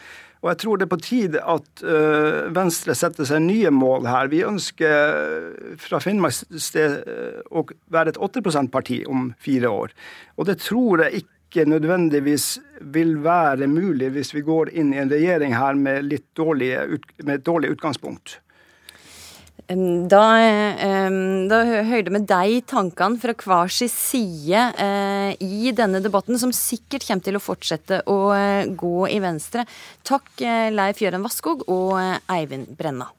Og 0.44 0.50
jeg 0.51 0.60
tror 0.60 0.77
det 0.77 0.86
er 0.86 0.92
på 0.92 1.00
tide 1.00 1.39
at 1.39 1.86
uh, 1.88 2.51
Venstre 2.51 2.98
setter 3.00 3.30
seg 3.30 3.46
nye 3.48 3.72
mål 3.72 4.10
her. 4.12 4.27
Vi 4.34 4.44
ønsker 4.44 5.80
fra 5.80 6.04
Finnmarks 6.04 6.44
sted 6.60 7.00
å 7.48 7.63
være 7.96 8.12
et 8.12 8.20
8 8.20 8.44
%-parti 8.44 9.06
om 9.08 9.32
fire 9.39 9.72
år. 9.72 9.96
Og 10.36 10.51
det 10.51 10.60
tror 10.68 11.06
jeg 11.06 11.24
ikke 11.24 11.63
nødvendigvis 11.72 12.58
vil 12.92 13.22
være 13.24 13.72
mulig 13.72 14.12
hvis 14.18 14.36
vi 14.36 14.44
går 14.44 14.75
inn 14.75 14.92
i 14.92 15.00
en 15.00 15.15
regjering 15.15 15.56
her 15.56 15.80
med, 15.80 16.10
litt 16.12 16.27
dårlige, 16.36 17.00
med 17.24 17.38
et 17.39 17.48
dårlig 17.48 17.77
utgangspunkt. 17.77 18.42
Da, 19.66 20.26
da 21.50 21.60
hører 21.66 22.12
med 22.14 22.28
deg 22.30 22.68
tankene 22.70 23.18
fra 23.18 23.34
hver 23.34 23.72
sin 23.74 23.90
side 23.90 24.60
eh, 24.78 25.32
i 25.42 25.72
denne 25.74 26.04
debatten, 26.06 26.38
som 26.38 26.54
sikkert 26.54 27.08
kommer 27.08 27.26
til 27.26 27.40
å 27.40 27.42
fortsette 27.42 28.04
å 28.06 28.18
eh, 28.36 28.70
gå 28.70 29.08
i 29.10 29.18
Venstre. 29.24 29.66
Takk 30.06 30.30
eh, 30.46 30.70
Leif 30.70 31.02
Jøren 31.02 31.26
Vasskog 31.26 31.66
og 31.66 31.98
Eivind 32.30 32.76
Brenna. 32.78 33.10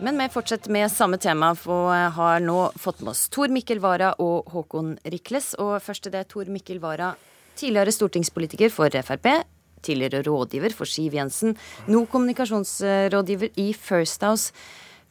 Men 0.00 0.16
vi 0.16 0.32
fortsetter 0.32 0.72
med 0.72 0.88
samme 0.88 1.20
tema, 1.20 1.52
for 1.52 1.92
har 1.92 2.40
nå 2.40 2.70
fått 2.80 3.04
med 3.04 3.12
oss 3.12 3.26
Tor 3.28 3.52
Mikkel 3.52 3.84
Wara 3.84 4.14
og 4.16 4.48
Håkon 4.54 4.94
Rikles. 5.04 5.52
Og 5.60 5.76
først 5.84 6.08
er 6.08 6.16
det 6.16 6.30
Tor 6.32 6.48
Mikkel 6.48 6.80
Wara, 6.80 7.12
tidligere 7.60 7.92
stortingspolitiker 7.92 8.72
for 8.72 8.88
Frp 9.04 9.34
tidligere 9.82 10.24
rådgiver 10.26 10.74
for 10.76 10.88
Siv 10.88 11.16
Jensen, 11.18 11.56
nå 11.90 12.04
kommunikasjonsrådgiver 12.10 13.54
i 13.60 13.70
First 13.76 14.26
House. 14.26 14.52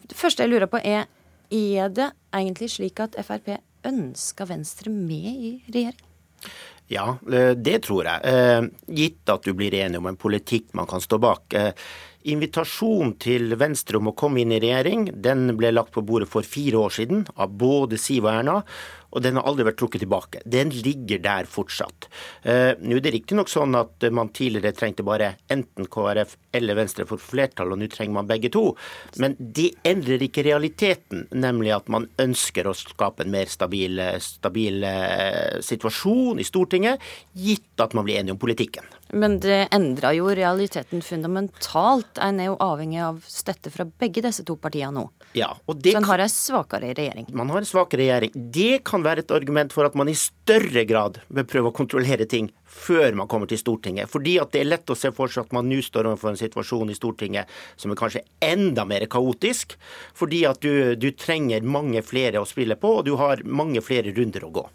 Det 0.05 0.17
første 0.17 0.45
jeg 0.45 0.53
lurer 0.53 0.69
på 0.71 0.81
er, 0.83 1.07
er 1.49 1.89
det 1.93 2.11
egentlig 2.33 2.69
slik 2.73 3.01
at 3.03 3.17
Frp 3.25 3.55
ønsker 3.87 4.49
Venstre 4.49 4.91
med 4.91 5.31
i 5.31 5.53
regjering? 5.69 6.05
Ja, 6.89 7.17
eh, 7.31 7.51
det 7.53 7.83
tror 7.85 8.07
jeg. 8.07 8.21
Eh, 8.25 8.69
gitt 8.97 9.29
at 9.29 9.45
du 9.45 9.53
blir 9.53 9.75
enig 9.77 9.99
om 9.99 10.07
en 10.09 10.17
politikk 10.17 10.71
man 10.73 10.89
kan 10.89 11.01
stå 11.03 11.19
bak. 11.21 11.53
Eh, 11.53 11.73
Invitasjonen 12.29 13.13
til 13.21 13.53
Venstre 13.55 13.95
om 13.95 14.09
å 14.09 14.15
komme 14.17 14.41
inn 14.41 14.51
i 14.51 14.59
regjering 14.59 15.05
den 15.23 15.53
ble 15.55 15.69
lagt 15.71 15.93
på 15.95 16.03
bordet 16.03 16.27
for 16.27 16.43
fire 16.43 16.81
år 16.81 16.91
siden 16.91 17.21
av 17.39 17.53
både 17.61 17.95
Siv 17.95 18.25
og 18.25 18.33
Erna 18.33 18.57
og 19.09 19.23
den 19.25 19.39
har 19.39 19.47
aldri 19.49 19.65
vært 19.67 19.79
trukket 19.81 20.03
tilbake. 20.03 20.41
Den 20.45 20.71
ligger 20.73 21.21
der 21.23 21.49
fortsatt. 21.49 22.09
Eh, 22.43 22.73
nå 22.79 22.99
er 22.99 23.05
det 23.05 23.13
riktignok 23.15 23.49
sånn 23.51 23.77
at 23.79 24.05
man 24.13 24.31
tidligere 24.35 24.75
trengte 24.77 25.05
bare 25.05 25.33
enten 25.51 25.89
KrF 25.89 26.35
eller 26.55 26.77
Venstre 26.77 27.07
for 27.09 27.21
flertall, 27.21 27.73
og 27.73 27.81
nå 27.81 27.89
trenger 27.91 28.19
man 28.19 28.29
begge 28.29 28.51
to. 28.53 28.65
Men 29.21 29.37
det 29.39 29.71
endrer 29.87 30.21
ikke 30.25 30.45
realiteten, 30.47 31.25
nemlig 31.33 31.73
at 31.75 31.89
man 31.91 32.09
ønsker 32.21 32.69
å 32.69 32.77
skape 32.77 33.25
en 33.25 33.33
mer 33.33 33.49
stabil, 33.51 34.01
stabil 34.23 34.85
eh, 34.87 35.59
situasjon 35.65 36.41
i 36.41 36.47
Stortinget, 36.47 37.03
gitt 37.37 37.81
at 37.81 37.95
man 37.97 38.07
blir 38.07 38.21
enige 38.21 38.37
om 38.37 38.41
politikken. 38.41 38.85
Men 39.09 39.39
det 39.41 39.67
endra 39.73 40.11
jo 40.13 40.29
realiteten 40.29 41.01
fundamentalt. 41.01 42.19
En 42.21 42.39
er 42.39 42.51
jo 42.51 42.57
avhengig 42.61 42.99
av 43.01 43.23
støtte 43.25 43.71
fra 43.73 43.87
begge 43.89 44.21
disse 44.25 44.45
to 44.45 44.55
partiene 44.61 44.93
nå. 44.99 45.07
Ja, 45.37 45.49
og 45.65 45.81
det 45.81 45.93
Så 45.93 46.01
en 46.01 46.09
har 46.09 46.21
en 46.21 46.29
svakere 46.29 46.93
regjering. 46.93 47.27
Man 47.33 47.49
har 47.49 47.63
en 47.63 47.69
svakere 47.69 48.03
regjering. 48.03 48.31
Det 48.35 48.83
kan 48.85 49.03
være 49.05 49.25
et 49.25 49.33
argument 49.33 49.73
for 49.73 49.85
at 49.85 49.97
man 49.97 50.09
i 50.09 50.17
større 50.17 50.85
grad 50.89 51.19
bør 51.29 51.49
prøve 51.49 51.71
å 51.71 51.77
kontrollere 51.81 52.25
ting 52.29 52.51
før 52.69 53.17
man 53.17 53.27
kommer 53.27 53.49
til 53.49 53.61
Stortinget. 53.61 54.09
Fordi 54.09 54.37
at 54.41 54.53
det 54.53 54.61
er 54.61 54.71
lett 54.71 54.89
å 54.93 54.97
se 54.97 55.11
for 55.15 55.31
seg 55.31 55.47
at 55.47 55.55
man 55.57 55.69
nå 55.69 55.81
står 55.85 56.11
overfor 56.11 56.33
en 56.33 56.41
situasjon 56.41 56.93
i 56.93 56.97
Stortinget 56.97 57.49
som 57.77 57.91
er 57.93 57.99
kanskje 57.99 58.25
enda 58.45 58.85
mer 58.85 59.05
kaotisk. 59.09 59.77
Fordi 60.13 60.45
at 60.49 60.61
du, 60.61 60.95
du 60.95 61.11
trenger 61.17 61.65
mange 61.65 62.05
flere 62.05 62.41
å 62.41 62.49
spille 62.49 62.77
på, 62.77 62.99
og 62.99 63.07
du 63.09 63.15
har 63.17 63.41
mange 63.45 63.81
flere 63.85 64.13
runder 64.13 64.45
å 64.45 64.53
gå. 64.61 64.69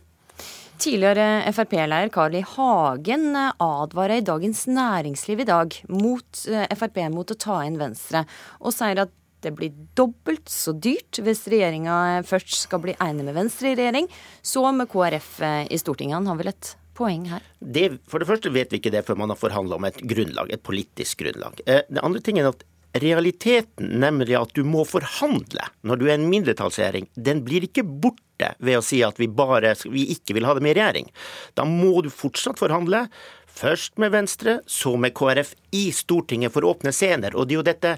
Tidligere 0.78 1.52
Frp-leder 1.52 2.08
Carl 2.08 2.34
I. 2.34 2.44
Hagen 2.56 3.36
advarer 3.36 4.18
i 4.18 4.24
Dagens 4.26 4.66
Næringsliv 4.66 5.44
i 5.44 5.46
dag 5.48 5.76
mot 5.88 6.40
eh, 6.50 6.66
Frp 6.74 6.98
mot 7.14 7.30
å 7.30 7.36
ta 7.38 7.60
inn 7.66 7.78
Venstre, 7.78 8.24
og 8.58 8.74
sier 8.74 9.04
at 9.04 9.12
det 9.44 9.52
blir 9.54 9.74
dobbelt 9.96 10.48
så 10.50 10.72
dyrt 10.72 11.20
hvis 11.22 11.44
regjeringa 11.52 12.24
først 12.26 12.56
skal 12.64 12.82
bli 12.82 12.96
enig 13.02 13.26
med 13.28 13.36
Venstre 13.36 13.70
i 13.70 13.78
regjering, 13.78 14.08
så 14.42 14.66
med 14.74 14.90
KrF 14.90 15.30
eh, 15.44 15.62
i 15.70 15.78
Stortinget. 15.78 16.18
Han 16.18 16.32
har 16.32 16.42
vel 16.42 16.50
et 16.54 16.74
poeng 16.98 17.28
her? 17.30 17.46
Det, 17.60 17.88
for 18.10 18.22
det 18.22 18.28
første 18.30 18.52
vet 18.54 18.72
vi 18.72 18.82
ikke 18.82 18.94
det 18.94 19.04
før 19.06 19.20
man 19.22 19.34
har 19.34 19.40
forhandla 19.40 19.78
om 19.78 19.88
et 19.88 20.02
grunnlag, 20.02 20.50
et 20.50 20.64
politisk 20.64 21.22
grunnlag. 21.22 21.62
Eh, 21.66 21.84
det 21.86 22.02
andre 22.02 22.24
tingen 22.24 22.48
er 22.48 22.54
at 22.54 22.66
realiteten, 22.94 23.96
nemlig 24.02 24.36
at 24.38 24.52
du 24.54 24.62
må 24.66 24.84
forhandle 24.86 25.66
når 25.86 26.00
du 26.00 26.04
er 26.08 26.16
en 26.16 26.28
mindretallsregjering, 26.30 27.08
den 27.14 27.42
blir 27.46 27.66
ikke 27.66 27.86
borte 27.86 28.22
ved 28.58 28.78
å 28.78 28.84
si 28.84 29.00
at 29.06 29.20
vi, 29.20 29.28
bare, 29.28 29.74
vi 29.86 30.08
ikke 30.14 30.36
vil 30.36 30.46
ha 30.48 30.56
det 30.56 30.66
i 30.66 30.74
regjering. 30.74 31.10
Da 31.58 31.66
må 31.68 32.02
du 32.04 32.10
fortsatt 32.12 32.60
forhandle. 32.60 33.06
Først 33.54 34.00
med 34.02 34.10
Venstre, 34.10 34.56
så 34.66 34.96
med 34.98 35.14
KrF 35.14 35.52
i 35.78 35.84
Stortinget 35.94 36.50
for 36.56 36.66
åpne 36.66 36.90
scener. 36.90 37.36
Og 37.38 37.46
det 37.46 37.54
er 37.54 37.60
jo 37.60 37.66
dette 37.68 37.92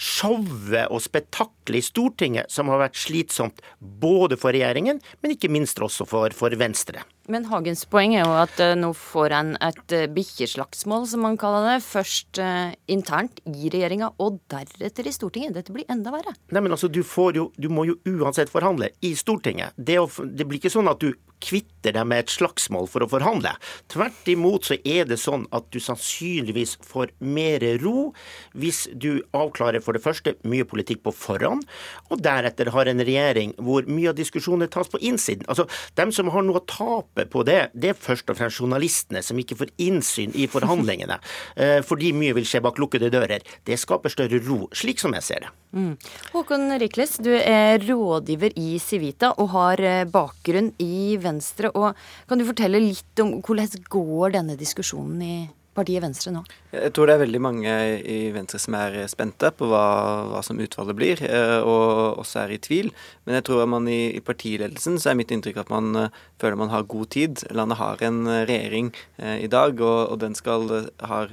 showet 0.00 0.88
og 0.88 1.02
spetakkelet 1.04 1.82
i 1.82 1.84
Stortinget 1.84 2.52
som 2.52 2.72
har 2.72 2.80
vært 2.86 2.96
slitsomt 2.96 3.60
både 3.80 4.40
for 4.40 4.56
regjeringen, 4.56 5.02
men 5.20 5.34
ikke 5.34 5.52
minst 5.52 5.82
også 5.84 6.08
for, 6.08 6.32
for 6.32 6.56
Venstre. 6.56 7.04
Men 7.30 7.46
Hagens 7.46 7.84
poeng 7.86 8.16
er 8.16 8.24
jo 8.26 8.34
at 8.34 8.58
uh, 8.58 8.72
nå 8.78 8.90
får 8.98 9.34
en 9.36 9.52
et 9.62 9.94
uh, 9.94 10.06
bikkjeslagsmål, 10.10 11.06
som 11.10 11.22
man 11.22 11.38
kaller 11.38 11.68
det. 11.68 11.76
Først 11.86 12.40
uh, 12.42 12.72
internt 12.90 13.38
i 13.46 13.70
regjeringa, 13.70 14.10
og 14.22 14.40
deretter 14.50 15.06
i 15.06 15.14
Stortinget. 15.14 15.54
Dette 15.54 15.74
blir 15.74 15.86
enda 15.92 16.14
verre. 16.14 16.34
Nei, 16.50 16.64
men 16.64 16.74
altså, 16.74 16.90
du, 16.90 17.02
jo, 17.02 17.50
du 17.54 17.68
må 17.70 17.86
jo 17.86 17.98
uansett 18.10 18.50
forhandle 18.50 18.90
i 19.06 19.14
Stortinget. 19.18 19.76
Det, 19.76 20.00
å, 20.02 20.08
det 20.08 20.48
blir 20.48 20.58
ikke 20.58 20.74
sånn 20.74 20.90
at 20.90 21.02
du 21.02 21.12
kvitter 21.42 21.96
deg 21.96 22.06
med 22.08 22.24
et 22.24 22.32
slagsmål 22.32 22.86
for 22.90 23.04
å 23.04 23.10
forhandle. 23.10 23.54
Tvert 23.92 24.28
imot 24.30 24.68
så 24.68 24.78
er 24.86 25.08
det 25.10 25.18
sånn 25.20 25.48
at 25.54 25.66
du 25.74 25.80
sannsynligvis 25.82 26.76
får 26.86 27.12
mer 27.18 27.64
ro 27.82 28.12
hvis 28.58 28.84
du 28.94 29.24
avklarer 29.36 29.82
for 29.84 29.96
det 29.96 30.04
første 30.04 30.36
mye 30.48 30.66
politikk 30.68 31.02
på 31.06 31.14
forhånd, 31.16 31.64
og 32.10 32.22
deretter 32.22 32.70
har 32.74 32.90
en 32.90 33.02
regjering 33.02 33.54
hvor 33.62 33.86
mye 33.90 34.12
av 34.12 34.18
diskusjonene 34.18 34.70
tas 34.72 34.90
på 34.92 35.00
innsiden. 35.02 35.46
Altså, 35.50 35.66
Dem 35.98 36.12
som 36.14 36.30
har 36.32 36.44
noe 36.46 36.60
å 36.60 36.66
tape 36.68 37.26
på 37.30 37.44
det, 37.46 37.72
det 37.74 37.92
er 37.92 37.98
først 37.98 38.30
og 38.30 38.38
fremst 38.38 38.60
journalistene 38.62 39.22
som 39.24 39.38
ikke 39.40 39.58
får 39.58 39.72
innsyn 39.82 40.34
i 40.38 40.48
forhandlingene, 40.50 41.18
eh, 41.62 41.80
fordi 41.86 42.12
mye 42.16 42.36
vil 42.38 42.48
skje 42.48 42.62
bak 42.64 42.80
lukkede 42.80 43.10
dører. 43.12 43.44
Det 43.66 43.78
skaper 43.80 44.12
større 44.12 44.40
ro, 44.46 44.64
slik 44.76 45.02
som 45.02 45.14
jeg 45.18 45.26
ser 45.26 45.46
det. 45.46 45.52
Mm. 45.72 45.94
Håkon 46.34 46.74
Rikles, 46.82 47.16
du 47.24 47.30
er 47.32 47.80
rådgiver 47.80 48.52
i 48.60 48.76
Civita 48.82 49.32
og 49.40 49.52
har 49.54 49.80
eh, 49.80 50.04
bakgrunn 50.04 50.72
i 50.82 51.16
Venstre. 51.16 51.31
Og 51.72 51.88
kan 52.28 52.40
du 52.40 52.48
fortelle 52.48 52.82
litt 52.82 53.24
om 53.24 53.38
hvordan 53.40 53.88
går 53.92 54.38
denne 54.38 54.58
diskusjonen 54.60 55.24
i 55.24 55.34
partiet 55.76 56.02
Venstre 56.04 56.32
nå? 56.34 56.42
Jeg 56.72 56.92
tror 56.94 57.08
det 57.08 57.14
er 57.14 57.22
veldig 57.22 57.40
mange 57.42 57.72
i 58.00 58.18
Venstre 58.34 58.60
som 58.60 58.76
er 58.76 58.96
spente 59.10 59.50
på 59.56 59.68
hva, 59.70 59.84
hva 60.28 60.42
som 60.44 60.60
utfallet 60.62 60.96
blir, 60.96 61.22
eh, 61.24 61.58
og 61.60 62.20
også 62.22 62.42
er 62.44 62.54
i 62.54 62.60
tvil. 62.62 62.90
Men 63.26 63.38
jeg 63.38 63.46
tror 63.48 63.64
at 63.64 63.72
man 63.72 63.88
i, 63.90 64.14
i 64.16 64.22
partiledelsen 64.24 64.98
så 65.00 65.12
er 65.12 65.18
mitt 65.20 65.32
inntrykk 65.34 65.62
at 65.64 65.72
man 65.72 65.90
uh, 65.96 66.20
føler 66.42 66.60
man 66.60 66.72
har 66.72 66.88
god 66.88 67.12
tid. 67.14 67.44
Landet 67.56 67.80
har 67.80 68.04
en 68.04 68.22
uh, 68.28 68.42
regjering 68.48 68.92
eh, 69.18 69.38
i 69.46 69.50
dag, 69.52 69.80
og, 69.80 70.12
og 70.12 70.20
den 70.22 70.36
skal 70.38 70.68
har 71.00 71.32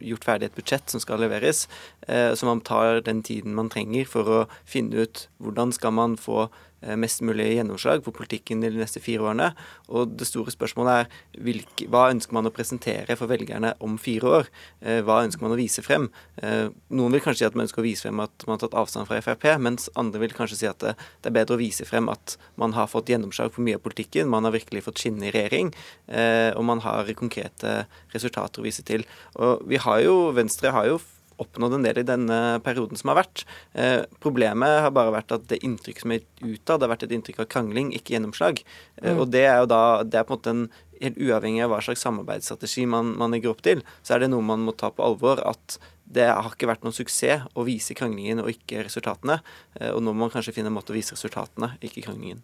gjort 0.00 0.26
ferdig 0.26 0.50
et 0.50 0.58
budsjett 0.58 0.90
som 0.90 1.02
skal 1.02 1.20
leveres. 1.22 1.66
så 2.08 2.46
man 2.46 2.62
tar 2.64 3.02
den 3.04 3.20
tiden 3.22 3.54
man 3.54 3.68
trenger 3.70 4.06
for 4.08 4.30
å 4.30 4.38
finne 4.66 5.04
ut 5.04 5.26
hvordan 5.38 5.72
skal 5.76 5.92
man 5.94 6.16
få 6.18 6.48
Eh, 6.48 6.69
mest 7.00 7.20
mulig 7.26 7.50
gjennomslag 7.56 8.04
for 8.04 8.16
politikken 8.16 8.62
de 8.64 8.70
neste 8.72 9.02
fire 9.02 9.24
årene. 9.26 9.50
Og 9.92 10.14
det 10.16 10.28
store 10.28 10.52
spørsmålet 10.54 11.02
er 11.02 11.42
hvilke, 11.44 11.88
hva 11.92 12.06
ønsker 12.12 12.36
man 12.36 12.48
å 12.48 12.54
presentere 12.54 13.16
for 13.18 13.30
velgerne 13.30 13.74
om 13.84 13.98
fire 14.00 14.32
år? 14.40 14.50
Eh, 14.80 15.00
hva 15.06 15.20
ønsker 15.26 15.44
man 15.44 15.54
å 15.54 15.60
vise 15.60 15.84
frem? 15.84 16.08
Eh, 16.42 16.72
noen 16.96 17.16
vil 17.16 17.24
kanskje 17.24 17.42
si 17.42 17.48
at 17.50 17.58
man 17.58 17.66
ønsker 17.66 17.82
å 17.82 17.86
vise 17.86 18.06
frem 18.06 18.24
at 18.24 18.46
man 18.46 18.56
har 18.56 18.64
tatt 18.64 18.78
avstand 18.80 19.10
fra 19.10 19.20
Frp, 19.24 19.46
mens 19.62 19.90
andre 20.00 20.24
vil 20.24 20.36
kanskje 20.36 20.60
si 20.62 20.70
at 20.70 20.80
det, 20.84 20.96
det 21.20 21.32
er 21.32 21.38
bedre 21.40 21.58
å 21.58 21.62
vise 21.62 21.86
frem 21.88 22.10
at 22.12 22.36
man 22.60 22.74
har 22.76 22.90
fått 22.90 23.12
gjennomslag 23.12 23.52
for 23.54 23.66
mye 23.66 23.78
av 23.80 23.84
politikken, 23.84 24.30
man 24.30 24.48
har 24.48 24.56
virkelig 24.56 24.86
fått 24.86 25.02
skinne 25.02 25.28
i 25.28 25.34
regjering, 25.34 25.72
og 26.10 26.64
man 26.66 26.80
har 26.84 27.08
konkrete 27.18 27.84
resultater 28.14 28.62
å 28.62 28.66
vise 28.66 28.84
til. 28.86 29.04
Og 29.40 29.64
vi 29.68 29.80
har 29.80 30.00
jo, 30.04 30.16
Venstre 30.36 30.72
har 30.74 30.88
jo 30.88 31.00
oppnådd 31.42 31.78
en 31.78 31.86
del 31.86 32.02
i 32.02 32.06
denne 32.06 32.38
perioden 32.64 32.98
som 33.00 33.12
har 33.12 33.20
vært. 33.22 33.44
Eh, 33.72 34.02
problemet 34.22 34.82
har 34.84 34.94
bare 34.94 35.14
vært 35.14 35.34
at 35.36 35.48
det 35.50 35.62
inntrykket 35.66 36.04
som 36.04 36.14
er 36.14 36.24
utad, 36.42 36.84
har 36.84 36.92
vært 36.92 37.06
et 37.06 37.16
inntrykk 37.16 37.42
av 37.44 37.50
krangling, 37.52 37.92
ikke 37.96 38.16
gjennomslag. 38.16 38.62
Eh, 39.00 39.10
mm. 39.10 39.20
Og 39.20 39.30
det 39.32 39.46
er 39.46 39.62
jo 39.62 39.70
da 39.70 39.82
det 40.04 40.20
er 40.20 40.28
på 40.28 40.36
en 40.36 40.40
måte 40.40 40.54
en 40.54 40.64
helt 41.00 41.20
uavhengig 41.20 41.64
av 41.64 41.72
hva 41.72 41.80
slags 41.84 42.04
samarbeidsstrategi 42.04 42.84
man, 42.90 43.14
man 43.20 43.32
legger 43.34 43.54
opp 43.54 43.64
til, 43.64 43.80
så 44.04 44.16
er 44.16 44.24
det 44.24 44.32
noe 44.34 44.44
man 44.44 44.66
må 44.66 44.76
ta 44.76 44.92
på 44.92 45.04
alvor. 45.04 45.40
at 45.48 45.80
det 46.10 46.26
har 46.26 46.50
ikke 46.50 46.68
vært 46.70 46.86
noen 46.86 46.94
suksess 46.94 47.46
å 47.54 47.64
vise 47.66 47.94
kranglingen 47.98 48.42
og 48.42 48.50
ikke 48.52 48.84
resultatene. 48.86 49.40
Eh, 49.78 49.90
og 49.94 50.02
nå 50.02 50.14
må 50.14 50.26
man 50.26 50.32
kanskje 50.32 50.54
finne 50.56 50.72
en 50.72 50.76
måte 50.76 50.94
å 50.94 50.96
vise 50.96 51.14
resultatene, 51.14 51.74
ikke 51.86 52.04
kranglingen. 52.08 52.42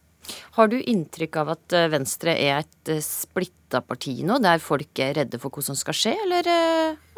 Har 0.58 0.70
du 0.70 0.78
inntrykk 0.78 1.40
av 1.42 1.54
at 1.56 1.76
eh, 1.76 1.88
Venstre 1.92 2.34
er 2.34 2.60
et 2.64 2.92
eh, 2.92 3.02
splitta 3.04 3.82
parti 3.86 4.20
nå, 4.26 4.38
der 4.42 4.62
folk 4.62 5.02
er 5.02 5.16
redde 5.20 5.40
for 5.42 5.54
hva 5.54 5.66
som 5.66 5.78
skal 5.78 5.98
skje, 5.98 6.14
eller 6.26 6.52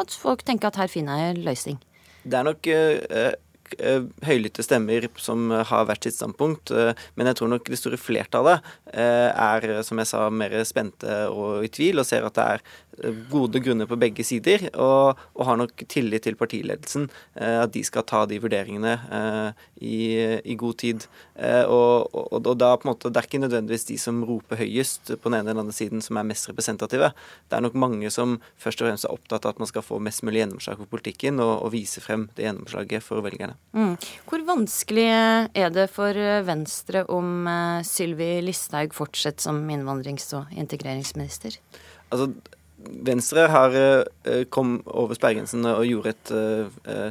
at 0.00 0.16
folk 0.16 0.46
tenker 0.46 0.70
at 0.70 0.80
her 0.80 0.92
finner 0.92 1.20
jeg 1.20 1.36
en 1.36 1.44
løsning? 1.50 1.84
Det 2.28 2.40
er 2.40 2.48
nok 2.48 2.66
høylytte 4.24 4.64
stemmer 4.64 5.04
som 5.20 5.50
har 5.52 5.84
vært 5.88 6.06
sitt 6.06 6.16
standpunkt, 6.16 6.72
men 6.72 7.28
jeg 7.28 7.36
tror 7.36 7.50
nok 7.52 7.68
det 7.68 7.76
store 7.76 7.98
flertallet 8.00 8.64
er, 8.96 9.66
som 9.84 10.00
jeg 10.00 10.08
sa, 10.08 10.22
mer 10.32 10.56
spente 10.68 11.18
og 11.28 11.66
i 11.66 11.70
tvil, 11.72 12.00
og 12.00 12.08
ser 12.08 12.24
at 12.24 12.38
det 12.38 12.46
er 12.54 12.64
gode 13.30 13.60
grunner 13.62 13.88
på 13.88 13.98
begge 14.00 14.24
sider, 14.26 14.68
og, 14.74 15.18
og 15.36 15.46
har 15.48 15.58
nok 15.60 15.84
tillit 15.90 16.24
til 16.26 16.36
partiledelsen. 16.38 17.08
Eh, 17.38 17.58
at 17.62 17.72
de 17.74 17.82
skal 17.86 18.06
ta 18.08 18.24
de 18.28 18.40
vurderingene 18.42 18.94
eh, 19.18 19.64
i, 19.80 19.98
i, 20.42 20.56
god 20.58 20.78
tid. 20.82 21.06
Eh, 21.34 21.64
og, 21.64 22.08
og, 22.12 22.38
og, 22.40 22.54
da 22.58 22.74
på 22.76 22.88
en 22.88 22.92
måte, 22.92 23.12
Det 23.12 23.22
er 23.22 23.28
ikke 23.28 23.42
nødvendigvis 23.42 23.88
de 23.90 23.98
som 24.00 24.22
roper 24.26 24.60
høyest 24.60 25.12
på 25.14 25.30
den 25.30 25.40
ene 25.40 25.52
eller 25.52 25.64
andre 25.66 25.76
siden 25.76 26.02
som 26.04 26.18
er 26.18 26.28
mest 26.28 26.50
representative. 26.50 27.12
Det 27.48 27.58
er 27.58 27.64
nok 27.64 27.78
mange 27.78 28.10
som 28.14 28.38
først 28.60 28.82
og 28.82 28.90
fremst 28.90 29.08
er 29.08 29.14
opptatt 29.14 29.46
av 29.46 29.56
at 29.56 29.62
man 29.62 29.70
skal 29.70 29.86
få 29.86 30.00
mest 30.02 30.24
mulig 30.26 30.42
gjennomslag 30.42 30.80
for 30.82 30.90
politikken, 30.90 31.42
og, 31.44 31.54
og 31.62 31.72
vise 31.74 32.02
frem 32.04 32.28
det 32.36 32.48
gjennomslaget 32.48 33.04
for 33.04 33.24
velgerne. 33.24 33.56
Mm. 33.76 33.94
Hvor 34.28 34.44
vanskelig 34.48 35.08
er 35.08 35.74
det 35.74 35.88
for 35.94 36.16
Venstre 36.48 37.04
om 37.12 37.48
Sylvi 37.86 38.38
Listhaug 38.44 38.94
fortsetter 38.96 39.48
som 39.48 39.62
innvandrings- 39.70 40.32
og 40.36 40.50
integreringsminister? 40.58 41.58
Altså, 42.08 42.32
Venstre 42.78 43.48
har 43.50 43.74
uh, 43.74 44.44
kom 44.54 44.76
over 44.86 45.16
sperregrensen 45.18 45.66
og 45.66 45.86
gjorde 45.88 46.12
et, 46.12 46.30
uh, 46.30 47.08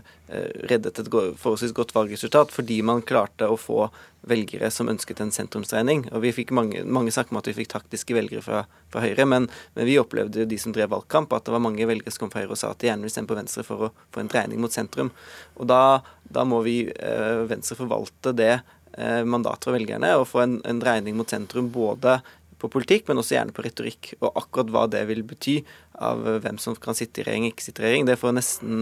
reddet 0.71 1.01
et 1.01 1.09
forholdsvis 1.11 1.73
godt 1.75 1.91
valgresultat 1.95 2.53
fordi 2.55 2.77
man 2.87 3.03
klarte 3.03 3.49
å 3.51 3.57
få 3.59 3.89
velgere 4.27 4.69
som 4.71 4.87
ønsket 4.91 5.19
en 5.23 5.33
sentrumsregning. 5.35 6.05
Og 6.15 6.23
vi 6.23 6.31
fikk 6.35 6.53
mange, 6.55 6.85
mange 6.87 7.11
snakker 7.15 7.35
om 7.35 7.41
at 7.41 7.49
vi 7.51 7.57
fikk 7.59 7.71
taktiske 7.73 8.15
velgere 8.15 8.43
fra, 8.43 8.63
fra 8.91 9.03
Høyre, 9.03 9.27
men, 9.27 9.49
men, 9.75 9.87
vi 9.87 9.99
opplevde 9.99 10.43
jo 10.43 10.49
de 10.49 10.59
som 10.59 10.75
drev 10.75 10.91
valgkamp, 10.95 11.35
at 11.35 11.47
det 11.47 11.55
var 11.55 11.63
mange 11.63 11.87
velgere 11.87 12.15
som 12.15 12.25
kom 12.25 12.33
fra 12.33 12.45
Høyre 12.45 12.55
og 12.55 12.61
sa 12.63 12.71
at 12.71 12.81
de 12.83 12.89
gjerne 12.89 13.07
vil 13.07 13.13
stemme 13.13 13.31
på 13.31 13.39
Venstre 13.39 13.67
for 13.67 13.87
å 13.87 13.91
få 14.15 14.23
en 14.23 14.31
dreining 14.31 14.63
mot 14.63 14.73
sentrum. 14.73 15.11
Og 15.59 15.67
da, 15.71 15.99
da 16.23 16.47
må 16.47 16.63
vi 16.67 16.79
Venstre 17.51 17.79
forvalte 17.79 18.35
det 18.35 18.55
mandatet 19.27 19.67
fra 19.67 19.75
velgerne 19.75 20.09
og 20.17 20.25
få 20.31 20.41
en, 20.41 20.59
en 20.65 20.79
dreining 20.81 21.15
mot 21.19 21.29
sentrum 21.29 21.67
både 21.71 22.17
på 22.61 22.69
politikk, 22.73 23.07
men 23.07 23.21
også 23.21 23.37
gjerne 23.37 23.55
på 23.55 23.65
retorikk. 23.65 24.11
Og 24.19 24.31
akkurat 24.41 24.71
hva 24.73 24.85
det 24.91 25.03
vil 25.09 25.23
bety 25.27 25.57
av 26.03 26.23
hvem 26.43 26.59
som 26.61 26.77
kan 26.81 26.97
sitte 26.97 27.21
i 27.21 27.27
regjering, 27.27 27.49
ikke 27.51 27.65
sitte 27.67 27.83
i 27.83 27.87
regjering, 27.87 28.07
det 28.09 28.19
får 28.21 28.37
nesten 28.37 28.79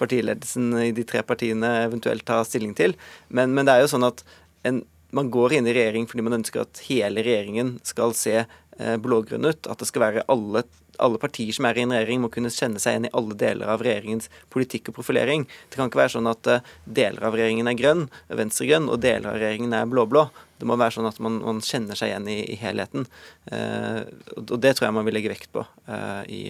partiledelsen 0.00 0.70
i 0.82 0.90
de 0.96 1.06
tre 1.08 1.22
partiene 1.26 1.72
eventuelt 1.84 2.26
ta 2.26 2.42
stilling 2.46 2.74
til. 2.78 2.96
Men, 3.28 3.54
men 3.56 3.68
det 3.68 3.76
er 3.76 3.84
jo 3.84 3.92
sånn 3.96 4.06
at 4.08 4.22
en, 4.66 4.82
man 5.14 5.30
går 5.32 5.58
inn 5.58 5.70
i 5.70 5.74
regjering 5.76 6.08
fordi 6.10 6.26
man 6.26 6.40
ønsker 6.40 6.64
at 6.64 6.82
hele 6.88 7.24
regjeringen 7.26 7.76
skal 7.86 8.14
se 8.18 8.36
eh, 8.42 8.96
blågrønn 9.02 9.46
ut. 9.46 9.70
At 9.70 9.82
det 9.82 9.90
skal 9.90 10.06
være 10.06 10.26
alle 10.32 10.66
alle 11.02 11.20
partier 11.22 11.54
som 11.54 11.68
er 11.68 11.78
i 11.78 11.84
en 11.84 11.94
regjering, 11.94 12.22
må 12.22 12.30
kunne 12.32 12.52
kjenne 12.52 12.80
seg 12.82 12.96
igjen 12.96 13.08
i 13.08 13.12
alle 13.18 13.36
deler 13.38 13.72
av 13.72 13.84
regjeringens 13.84 14.30
politikk 14.52 14.90
og 14.90 14.98
profilering. 14.98 15.46
Det 15.70 15.78
kan 15.78 15.90
ikke 15.90 16.02
være 16.02 16.14
sånn 16.16 16.30
at 16.30 16.50
uh, 16.50 16.74
deler 16.84 17.26
av 17.26 17.36
regjeringen 17.36 17.70
er 17.70 17.78
grønn, 17.78 18.04
venstregrønn, 18.28 18.90
og 18.92 19.00
deler 19.04 19.32
av 19.32 19.40
regjeringen 19.40 19.76
er 19.76 19.88
blå-blå. 19.90 20.26
Det 20.56 20.68
må 20.68 20.78
være 20.80 20.96
sånn 20.96 21.08
at 21.08 21.20
man, 21.22 21.40
man 21.44 21.62
kjenner 21.64 21.98
seg 21.98 22.12
igjen 22.12 22.28
i, 22.32 22.38
i 22.54 22.56
helheten. 22.56 23.04
Eh, 23.52 24.06
og 24.40 24.54
det 24.64 24.70
tror 24.76 24.86
jeg 24.86 24.94
man 24.96 25.04
vil 25.04 25.12
legge 25.18 25.28
vekt 25.28 25.50
på 25.52 25.60
eh, 25.84 26.22
i, 26.32 26.40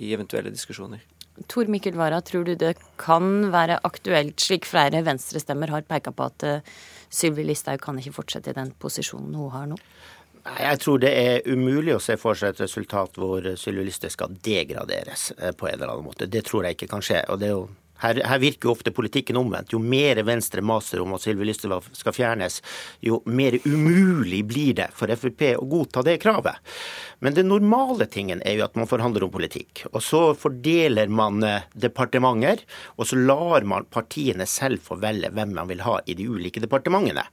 i 0.00 0.14
eventuelle 0.16 0.48
diskusjoner. 0.54 1.02
Tor 1.52 1.68
Mikkel 1.68 1.98
Wara, 2.00 2.22
tror 2.24 2.46
du 2.48 2.54
det 2.56 2.78
kan 3.00 3.50
være 3.52 3.76
aktuelt, 3.84 4.40
slik 4.40 4.64
flere 4.68 5.02
venstrestemmer 5.04 5.72
har 5.72 5.84
peka 5.84 6.14
på, 6.16 6.30
at 6.32 6.64
Sylvi 7.12 7.44
Listhaug 7.44 7.84
kan 7.84 8.00
ikke 8.00 8.16
fortsette 8.22 8.52
i 8.52 8.56
den 8.56 8.72
posisjonen 8.80 9.36
hun 9.36 9.52
har 9.52 9.68
nå? 9.68 9.76
Jeg 10.42 10.78
tror 10.82 10.98
det 10.98 11.10
er 11.14 11.44
umulig 11.46 11.94
å 11.94 12.02
se 12.02 12.16
for 12.18 12.38
seg 12.38 12.54
et 12.54 12.64
resultat 12.64 13.18
hvor 13.20 13.46
Sylvi 13.58 13.92
skal 13.94 14.34
degraderes 14.42 15.30
eh, 15.38 15.52
på 15.54 15.68
en 15.68 15.76
eller 15.76 15.92
annen 15.92 16.08
måte. 16.08 16.26
Det 16.26 16.42
tror 16.48 16.66
jeg 16.66 16.78
ikke 16.78 16.90
kan 16.96 17.04
skje. 17.04 17.22
og 17.28 17.38
det 17.38 17.50
er 17.50 17.54
jo 17.54 17.68
her, 18.02 18.20
her, 18.26 18.40
virker 18.42 18.68
jo 18.68 18.74
ofte 18.76 18.92
politikken 18.94 19.38
omvendt. 19.40 19.72
Jo 19.74 19.80
mer 19.82 20.22
Venstre 20.26 20.62
maser 20.64 21.02
om 21.02 21.14
at 21.16 21.24
Sylvi 21.24 21.48
Listhaug 21.48 21.88
skal 21.96 22.16
fjernes, 22.16 22.60
jo 23.00 23.22
mer 23.26 23.58
umulig 23.64 24.42
blir 24.48 24.76
det 24.82 24.90
for 24.96 25.12
Frp 25.12 25.44
å 25.58 25.66
godta 25.68 26.04
det 26.06 26.18
kravet. 26.22 26.58
Men 27.22 27.36
den 27.36 27.50
normale 27.52 28.08
tingen 28.10 28.42
er 28.42 28.58
jo 28.58 28.66
at 28.66 28.78
man 28.78 28.90
forhandler 28.90 29.26
om 29.26 29.32
politikk. 29.32 29.84
Og 29.92 30.02
så 30.02 30.22
fordeler 30.38 31.12
man 31.12 31.42
eh, 31.46 31.68
departementer, 31.78 32.64
og 32.96 33.06
så 33.06 33.18
lar 33.20 33.66
man 33.68 33.86
partiene 33.92 34.46
selv 34.50 34.82
få 34.82 34.98
velge 35.02 35.30
hvem 35.30 35.54
man 35.54 35.70
vil 35.70 35.84
ha 35.86 35.98
i 36.06 36.16
de 36.18 36.26
ulike 36.26 36.62
departementene. 36.62 37.24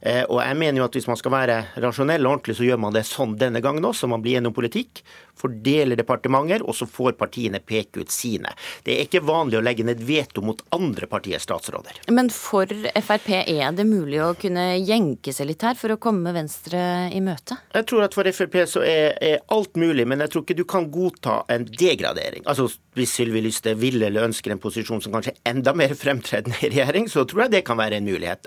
Eh, 0.00 0.22
og 0.28 0.38
jeg 0.42 0.58
mener 0.60 0.80
jo 0.80 0.86
at 0.86 0.96
hvis 0.96 1.08
man 1.10 1.18
skal 1.18 1.34
være 1.34 1.58
rasjonell 1.82 2.26
og 2.26 2.36
ordentlig, 2.36 2.58
så 2.58 2.68
gjør 2.68 2.82
man 2.86 2.94
det 2.94 3.06
sånn 3.08 3.36
denne 3.40 3.62
gangen 3.64 3.86
også. 3.88 4.10
Man 4.10 4.22
blir 4.24 4.38
gjennom 4.38 4.54
politikk, 4.56 5.02
fordeler 5.38 5.98
departementer, 5.98 6.64
og 6.64 6.76
så 6.76 6.88
får 6.90 7.16
partiene 7.20 7.60
peke 7.60 8.04
ut 8.04 8.12
sine. 8.12 8.52
Det 8.84 8.96
er 8.96 9.08
ikke 9.08 9.24
vanlig 9.24 9.60
å 9.60 9.64
legge 9.64 9.86
ned 9.86 10.02
veto 10.04 10.44
mot 10.44 10.60
andre 10.74 11.08
partiers 11.10 11.46
statsråder. 11.46 12.04
Men 12.14 12.30
for 12.32 12.70
Frp 13.04 13.30
er 13.44 13.74
det 13.76 13.86
mulig 13.88 14.20
å 14.24 14.32
kunne 14.38 14.74
jenke 14.80 15.34
seg 15.34 15.50
litt 15.50 15.64
her 15.64 15.78
for 15.78 15.94
å 15.94 16.00
komme 16.00 16.34
Venstre 16.34 17.10
i 17.14 17.20
møte? 17.24 17.58
Jeg 17.74 17.88
tror 17.90 18.06
at 18.06 18.16
for 18.16 18.28
Frp 18.34 18.60
så 18.70 18.84
er 18.84 19.04
er 19.20 19.40
alt 19.54 19.76
mulig, 19.80 20.06
men 20.08 20.22
jeg 20.24 20.32
tror 20.32 20.44
ikke 20.44 20.56
du 20.58 20.64
kan 20.68 20.88
godta 20.92 21.40
en 21.52 21.66
degradering. 21.68 22.44
Altså 22.50 22.68
Hvis 22.94 23.16
Sylvi 23.16 23.42
Lysthaug 23.42 23.80
vil 23.80 24.02
eller 24.06 24.28
ønsker 24.28 24.54
en 24.54 24.62
posisjon 24.62 25.02
som 25.02 25.14
kanskje 25.14 25.34
er 25.34 25.54
enda 25.54 25.74
mer 25.74 25.96
fremtredende 25.98 26.60
i 26.62 26.70
regjering, 26.70 27.08
så 27.10 27.24
tror 27.26 27.46
jeg 27.46 27.56
det 27.56 27.64
kan 27.66 27.80
være 27.80 27.98
en 27.98 28.06
mulighet. 28.06 28.46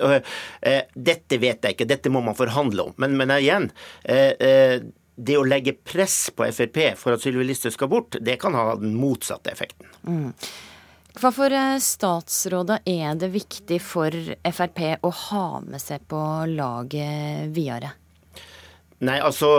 Eh, 0.61 0.85
dette 0.93 1.41
vet 1.41 1.63
jeg 1.63 1.75
ikke, 1.75 1.89
dette 1.89 2.11
må 2.13 2.23
man 2.23 2.37
forhandle 2.37 2.89
om. 2.89 2.95
Men, 3.01 3.17
men 3.19 3.35
igjen. 3.37 3.67
Det 5.17 5.37
å 5.37 5.45
legge 5.47 5.73
press 5.73 6.29
på 6.29 6.45
Frp 6.53 6.79
for 6.99 7.17
at 7.17 7.23
Sylvi 7.23 7.47
Listhaug 7.47 7.73
skal 7.73 7.89
bort, 7.89 8.19
det 8.21 8.37
kan 8.41 8.53
ha 8.53 8.75
den 8.77 8.93
motsatte 8.99 9.49
effekten. 9.49 9.89
Mm. 10.05 10.33
Hva 11.17 11.31
for 11.33 11.53
eh, 11.57 11.77
statsråder 11.81 12.83
er 12.85 13.15
det 13.17 13.31
viktig 13.33 13.79
for 13.81 14.13
Frp 14.13 14.83
å 15.01 15.13
ha 15.29 15.47
med 15.65 15.81
seg 15.81 16.05
på 16.09 16.19
laget 16.53 17.49
videre? 17.55 17.95
Nei, 19.05 19.19
altså 19.21 19.49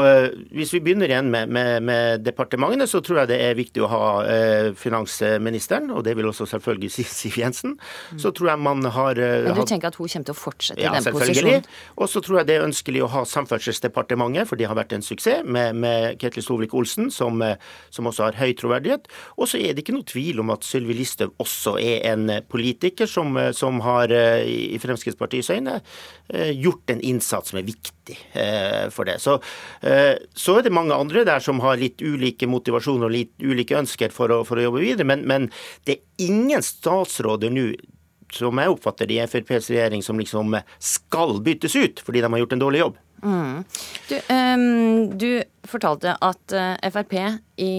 Hvis 0.50 0.72
vi 0.74 0.80
begynner 0.82 1.10
igjen 1.10 1.28
med, 1.30 1.50
med, 1.54 1.82
med, 1.86 2.24
departementene, 2.26 2.88
så 2.90 2.98
tror 3.04 3.22
jeg 3.22 3.30
det 3.30 3.38
er 3.44 3.58
viktig 3.58 3.84
å 3.84 3.90
ha 3.92 4.06
eh, 4.26 4.70
finansministeren, 4.74 5.92
og 5.94 6.02
det 6.06 6.16
vil 6.18 6.26
også 6.26 6.46
selvfølgelig 6.50 6.90
si 6.96 7.04
Siv 7.06 7.38
Jensen. 7.38 7.76
Så 8.18 8.32
tror 8.34 8.52
jeg 8.52 8.62
man 8.64 8.82
har 8.94 9.18
eh, 9.22 9.46
Men 9.46 9.58
Du 9.58 9.62
tenker 9.68 9.92
at 9.92 9.98
hun 9.98 10.08
kommer 10.10 10.28
til 10.28 10.34
å 10.34 10.38
fortsette 10.38 10.82
ja, 10.82 10.90
i 10.90 10.98
den 10.98 11.14
posisjonen? 11.14 11.68
Og 11.96 12.10
så 12.10 12.22
tror 12.24 12.40
jeg 12.40 12.48
det 12.50 12.56
er 12.58 12.66
ønskelig 12.66 13.04
å 13.04 13.10
ha 13.14 13.24
Samferdselsdepartementet, 13.28 14.48
for 14.50 14.60
det 14.60 14.68
har 14.70 14.78
vært 14.78 14.96
en 14.96 15.04
suksess, 15.04 15.46
med, 15.46 15.78
med 15.78 16.18
Ketil 16.18 16.44
Solvik-Olsen, 16.44 17.12
som, 17.14 17.38
eh, 17.44 17.56
som, 17.94 18.08
også 18.10 18.28
har 18.28 18.38
høy 18.40 18.54
troverdighet. 18.58 19.08
Og 19.38 19.50
så 19.50 19.60
er 19.62 19.74
det 19.74 19.84
ikke 19.84 19.96
noe 19.96 20.08
tvil 20.08 20.42
om 20.42 20.50
at 20.54 20.66
Sylvi 20.66 20.96
Listhaug 20.98 21.38
også 21.42 21.76
er 21.82 22.06
en 22.12 22.26
eh, 22.32 22.42
politiker 22.42 23.06
som, 23.10 23.36
eh, 23.38 23.52
som 23.56 23.78
har, 23.86 24.10
i 24.48 24.78
Fremskrittspartiets 24.80 25.50
øyne, 25.54 25.78
gjort 26.58 26.90
en 26.92 27.00
innsats 27.04 27.52
som 27.52 27.58
er 27.60 27.66
viktig 27.66 28.16
for 28.94 29.08
det. 29.08 29.16
Så 29.20 29.27
så, 29.28 29.36
eh, 29.86 30.14
så, 30.32 30.58
er 30.58 30.66
det 30.66 30.74
mange 30.74 30.96
andre 30.96 31.26
der 31.28 31.44
som 31.44 31.60
har 31.64 31.78
litt 31.80 32.02
ulike 32.02 32.48
motivasjoner 32.50 33.08
og 33.08 33.14
litt 33.14 33.34
ulike 33.44 33.78
ønsker 33.78 34.14
for 34.14 34.32
å, 34.32 34.42
for 34.48 34.60
å 34.60 34.68
jobbe 34.68 34.82
videre. 34.84 35.08
Men, 35.08 35.26
men, 35.28 35.50
det 35.86 35.98
er 35.98 36.28
ingen 36.28 36.64
statsråder 36.64 37.52
nå 37.54 37.70
som 38.34 38.58
jeg 38.60 38.72
oppfatter 38.72 39.08
det 39.08 39.16
i 39.16 39.24
FrPs 39.24 39.70
regjering, 39.72 40.02
som 40.04 40.18
liksom 40.20 40.56
skal 40.84 41.38
byttes 41.44 41.76
ut 41.78 42.02
fordi 42.04 42.20
de 42.24 42.32
har 42.32 42.42
gjort 42.42 42.56
en 42.56 42.64
dårlig 42.66 42.82
jobb. 42.82 42.98
Mm. 43.22 43.64
Du, 44.08 44.16
um, 44.30 45.18
du, 45.18 45.30
fortalte 45.68 46.14
at 46.22 46.54
uh, 46.54 46.90
Frp 46.92 47.16
i, 47.60 47.72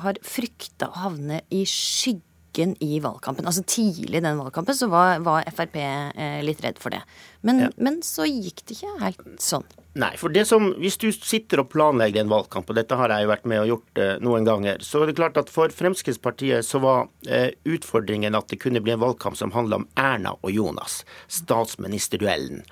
har 0.00 0.20
frykta 0.24 0.88
å 0.88 1.00
havne 1.02 1.40
i 1.52 1.64
skyggen 1.68 2.76
i 2.84 3.00
valgkampen. 3.02 3.48
Altså 3.48 3.64
Tidlig 3.66 4.20
i 4.20 4.24
den 4.24 4.38
valgkampen 4.38 4.76
så 4.76 4.88
var, 4.92 5.18
var 5.26 5.48
Frp 5.50 5.80
eh, 5.80 6.38
litt 6.46 6.62
redd 6.64 6.78
for 6.80 6.94
det. 6.94 7.02
Men, 7.42 7.66
ja. 7.66 7.72
men 7.76 7.98
så 8.06 8.28
gikk 8.28 8.62
det 8.64 8.78
ikke 8.78 8.94
helt 9.02 9.26
sånn. 9.42 9.66
Nei, 9.94 10.10
for 10.18 10.32
det 10.34 10.42
som, 10.48 10.72
hvis 10.82 10.96
du 10.98 11.06
sitter 11.14 11.60
og 11.62 11.68
planlegger 11.70 12.24
en 12.24 12.30
valgkamp, 12.32 12.66
og 12.66 12.74
dette 12.74 12.96
har 12.98 13.12
jeg 13.14 13.22
jo 13.22 13.30
vært 13.30 13.44
med 13.46 13.60
og 13.60 13.68
gjort 13.68 13.98
eh, 14.02 14.14
noen 14.26 14.46
ganger, 14.46 14.80
så 14.82 15.04
er 15.04 15.10
det 15.10 15.16
klart 15.20 15.36
at 15.38 15.52
for 15.54 15.70
Fremskrittspartiet 15.70 16.66
så 16.66 16.80
var 16.82 17.04
eh, 17.30 17.52
utfordringen 17.62 18.34
at 18.34 18.48
det 18.50 18.58
kunne 18.64 18.82
bli 18.82 18.90
en 18.96 19.02
valgkamp 19.04 19.38
som 19.38 19.52
handla 19.54 19.78
om 19.78 19.84
Erna 19.94 20.32
og 20.34 20.50
Jonas, 20.50 21.04
statsministerduellen. 21.30 22.64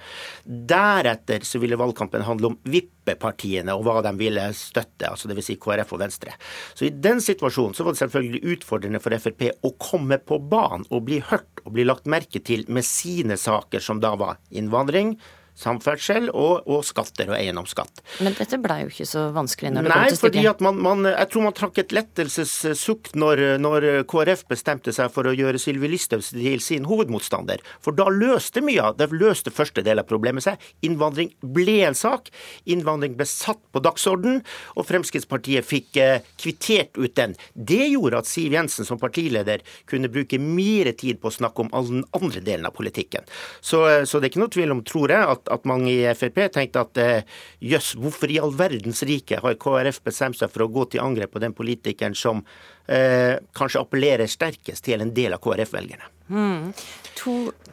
Deretter 0.43 1.47
så 1.47 1.61
ville 1.63 1.79
valgkampen 1.79 2.25
handle 2.27 2.51
om 2.51 2.57
vippepartiene 2.67 3.77
og 3.79 3.85
hva 3.87 4.03
de 4.03 4.13
ville 4.19 4.49
støtte, 4.59 5.13
altså 5.13 5.31
dvs. 5.31 5.53
Si 5.53 5.57
KrF 5.63 5.95
og 5.95 6.03
Venstre. 6.03 6.35
Så 6.75 6.89
i 6.89 6.91
den 7.05 7.23
situasjonen 7.23 7.77
så 7.79 7.87
var 7.87 7.95
det 7.95 8.03
selvfølgelig 8.03 8.57
utfordrende 8.57 9.03
for 9.05 9.15
Frp 9.23 9.47
å 9.63 9.71
komme 9.79 10.19
på 10.19 10.41
banen 10.43 10.89
og 10.91 11.07
bli 11.07 11.21
hørt 11.31 11.63
og 11.63 11.77
bli 11.77 11.87
lagt 11.87 12.11
merke 12.11 12.43
til 12.43 12.67
med 12.67 12.83
sine 12.83 13.39
saker, 13.39 13.79
som 13.79 14.03
da 14.03 14.17
var 14.19 14.43
innvandring, 14.51 15.15
samferdsel 15.59 16.31
og, 16.31 16.67
og, 16.67 16.83
skatter 16.87 17.31
og 17.31 17.37
eiendomsskatt. 17.37 18.03
Men 18.25 18.37
dette 18.39 18.59
ble 18.63 18.79
jo 18.85 18.93
ikke 18.93 19.07
så 19.09 19.27
vanskelig 19.35 19.73
når 19.75 19.87
det 19.87 19.93
Nei, 19.93 19.99
kom 19.99 20.09
til 20.09 20.19
stykket? 20.19 20.37
Nei, 20.37 20.43
fordi 20.43 20.51
at 20.53 20.65
man, 20.65 20.81
man, 20.87 21.11
jeg 21.13 21.31
tror 21.33 21.47
man 21.47 21.57
trakk 21.59 21.81
et 21.83 21.95
lettelsessukk 21.97 23.13
når, 23.19 23.45
når, 23.63 23.89
KrF 24.11 24.47
bestemte 24.51 24.95
seg 24.95 25.13
for 25.15 25.29
å 25.29 25.35
gjøre 25.37 25.61
Sylvi 25.63 25.91
Listhaug 25.93 26.25
til 26.25 26.65
sin 26.65 26.89
hovedmotstander. 26.89 27.63
For 27.85 27.97
da 27.97 28.09
løste 28.13 28.65
mye 28.65 28.89
av 28.91 28.99
det 29.01 29.11
løste 29.13 29.53
første 29.55 29.85
del 29.85 30.03
av 30.03 30.09
problemet 30.09 30.45
seg. 30.47 30.61
Innvandring 30.87 31.33
ble 31.55 31.79
en 31.87 31.99
sak. 31.99 32.33
Innvandring 32.71 33.17
ble 33.19 33.29
satt 33.29 33.61
på 33.73 33.83
dagsorden, 33.85 34.41
og 34.77 34.89
Fremskrittspartiet 34.89 35.67
fikk 35.69 36.01
eh, 36.01 36.27
kvittert 36.41 36.99
ut 36.99 37.15
den. 37.19 37.37
Det 37.55 37.85
gjorde 37.93 38.23
at 38.23 38.31
Siv 38.31 38.57
Jensen 38.57 38.89
som 38.89 39.01
partileder 39.01 39.63
kunne 39.91 40.11
bruke 40.13 40.41
mer 40.43 40.93
tid 40.99 41.21
på 41.23 41.31
å 41.31 41.35
snakke 41.35 41.65
om 41.65 41.73
all 41.77 41.89
den 41.89 42.05
andre 42.17 42.43
delen 42.45 42.69
av 42.69 42.77
politikken. 42.77 43.29
Så, 43.61 43.85
eh, 43.89 44.05
så 44.09 44.19
det 44.19 44.29
er 44.29 44.35
ikke 44.35 44.45
noe 44.45 44.55
tvil 44.55 44.75
om, 44.75 44.85
tror 44.87 45.13
jeg, 45.13 45.29
at 45.37 45.42
at, 45.43 45.51
at 45.59 45.69
mange 45.69 45.91
i 45.93 46.01
Frp 46.15 46.45
tenkte 46.55 46.85
at 46.87 47.03
eh, 47.03 47.29
jøss, 47.73 47.93
hvorfor 48.01 48.31
i 48.33 48.41
all 48.43 48.55
verdens 48.57 49.03
rike 49.09 49.41
har 49.43 49.59
KrF 49.61 50.03
bestemt 50.07 50.39
seg 50.39 50.53
for 50.53 50.67
å 50.67 50.73
gå 50.73 50.87
til 50.93 51.05
angrep 51.05 51.35
på 51.35 51.43
den 51.43 51.55
politikeren 51.57 52.17
som 52.19 52.45
eh, 52.87 53.37
kanskje 53.57 53.83
appellerer 53.83 54.31
sterkest 54.31 54.87
til 54.87 55.03
en 55.03 55.15
del 55.15 55.37
av 55.37 55.43
KrF-velgerne? 55.45 56.11
Mm. 56.33 56.73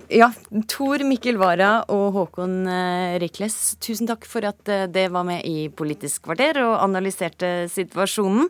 Ja, 0.10 0.32
Tor 0.68 1.04
Mikkel 1.06 1.38
Wara 1.40 1.84
og 1.94 2.16
Håkon 2.18 2.64
eh, 2.68 3.18
Rikles, 3.22 3.78
tusen 3.82 4.10
takk 4.10 4.26
for 4.28 4.46
at 4.50 4.72
eh, 4.72 4.88
det 4.90 5.10
var 5.14 5.28
med 5.28 5.46
i 5.48 5.70
Politisk 5.70 6.26
kvarter 6.28 6.64
og 6.66 6.80
analyserte 6.82 7.70
situasjonen. 7.72 8.50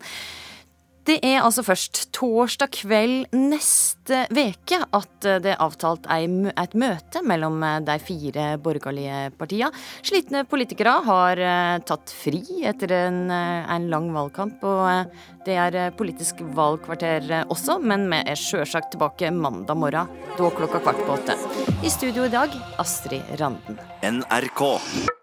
Det 1.10 1.16
er 1.26 1.40
altså 1.42 1.64
først 1.66 2.04
torsdag 2.14 2.70
kveld 2.84 3.32
neste 3.34 4.28
veke 4.36 4.78
at 4.94 5.26
det 5.42 5.56
er 5.56 5.64
avtalt 5.64 6.06
et 6.06 6.76
møte 6.78 7.24
mellom 7.26 7.64
de 7.88 7.96
fire 8.04 8.52
borgerlige 8.62 9.32
partiene. 9.40 9.72
Slitne 10.06 10.44
politikere 10.46 11.00
har 11.08 11.42
eh, 11.42 11.82
tatt 11.90 12.14
fri 12.14 12.44
etter 12.70 12.94
en, 13.00 13.20
eh, 13.34 13.74
en 13.74 13.90
lang 13.90 14.12
valgkamp, 14.14 14.62
og 14.62 14.86
eh, 14.92 15.28
det 15.48 15.58
er 15.58 15.78
Politisk 15.98 16.44
valgkvarter 16.54 17.26
også, 17.50 17.80
men 17.82 18.06
vi 18.12 18.22
er 18.30 18.38
sjølsagt 18.38 18.94
tilbake 18.94 19.34
mandag 19.34 19.82
morgen, 19.82 20.12
da 20.38 20.52
klokka 20.60 20.84
kvart 20.84 21.02
på 21.08 21.16
åtte. 21.18 21.40
I 21.82 21.90
studio 21.90 22.30
i 22.30 22.36
dag, 22.36 22.54
Astrid 22.78 23.40
Randen. 23.42 23.82
NRK. 24.06 25.18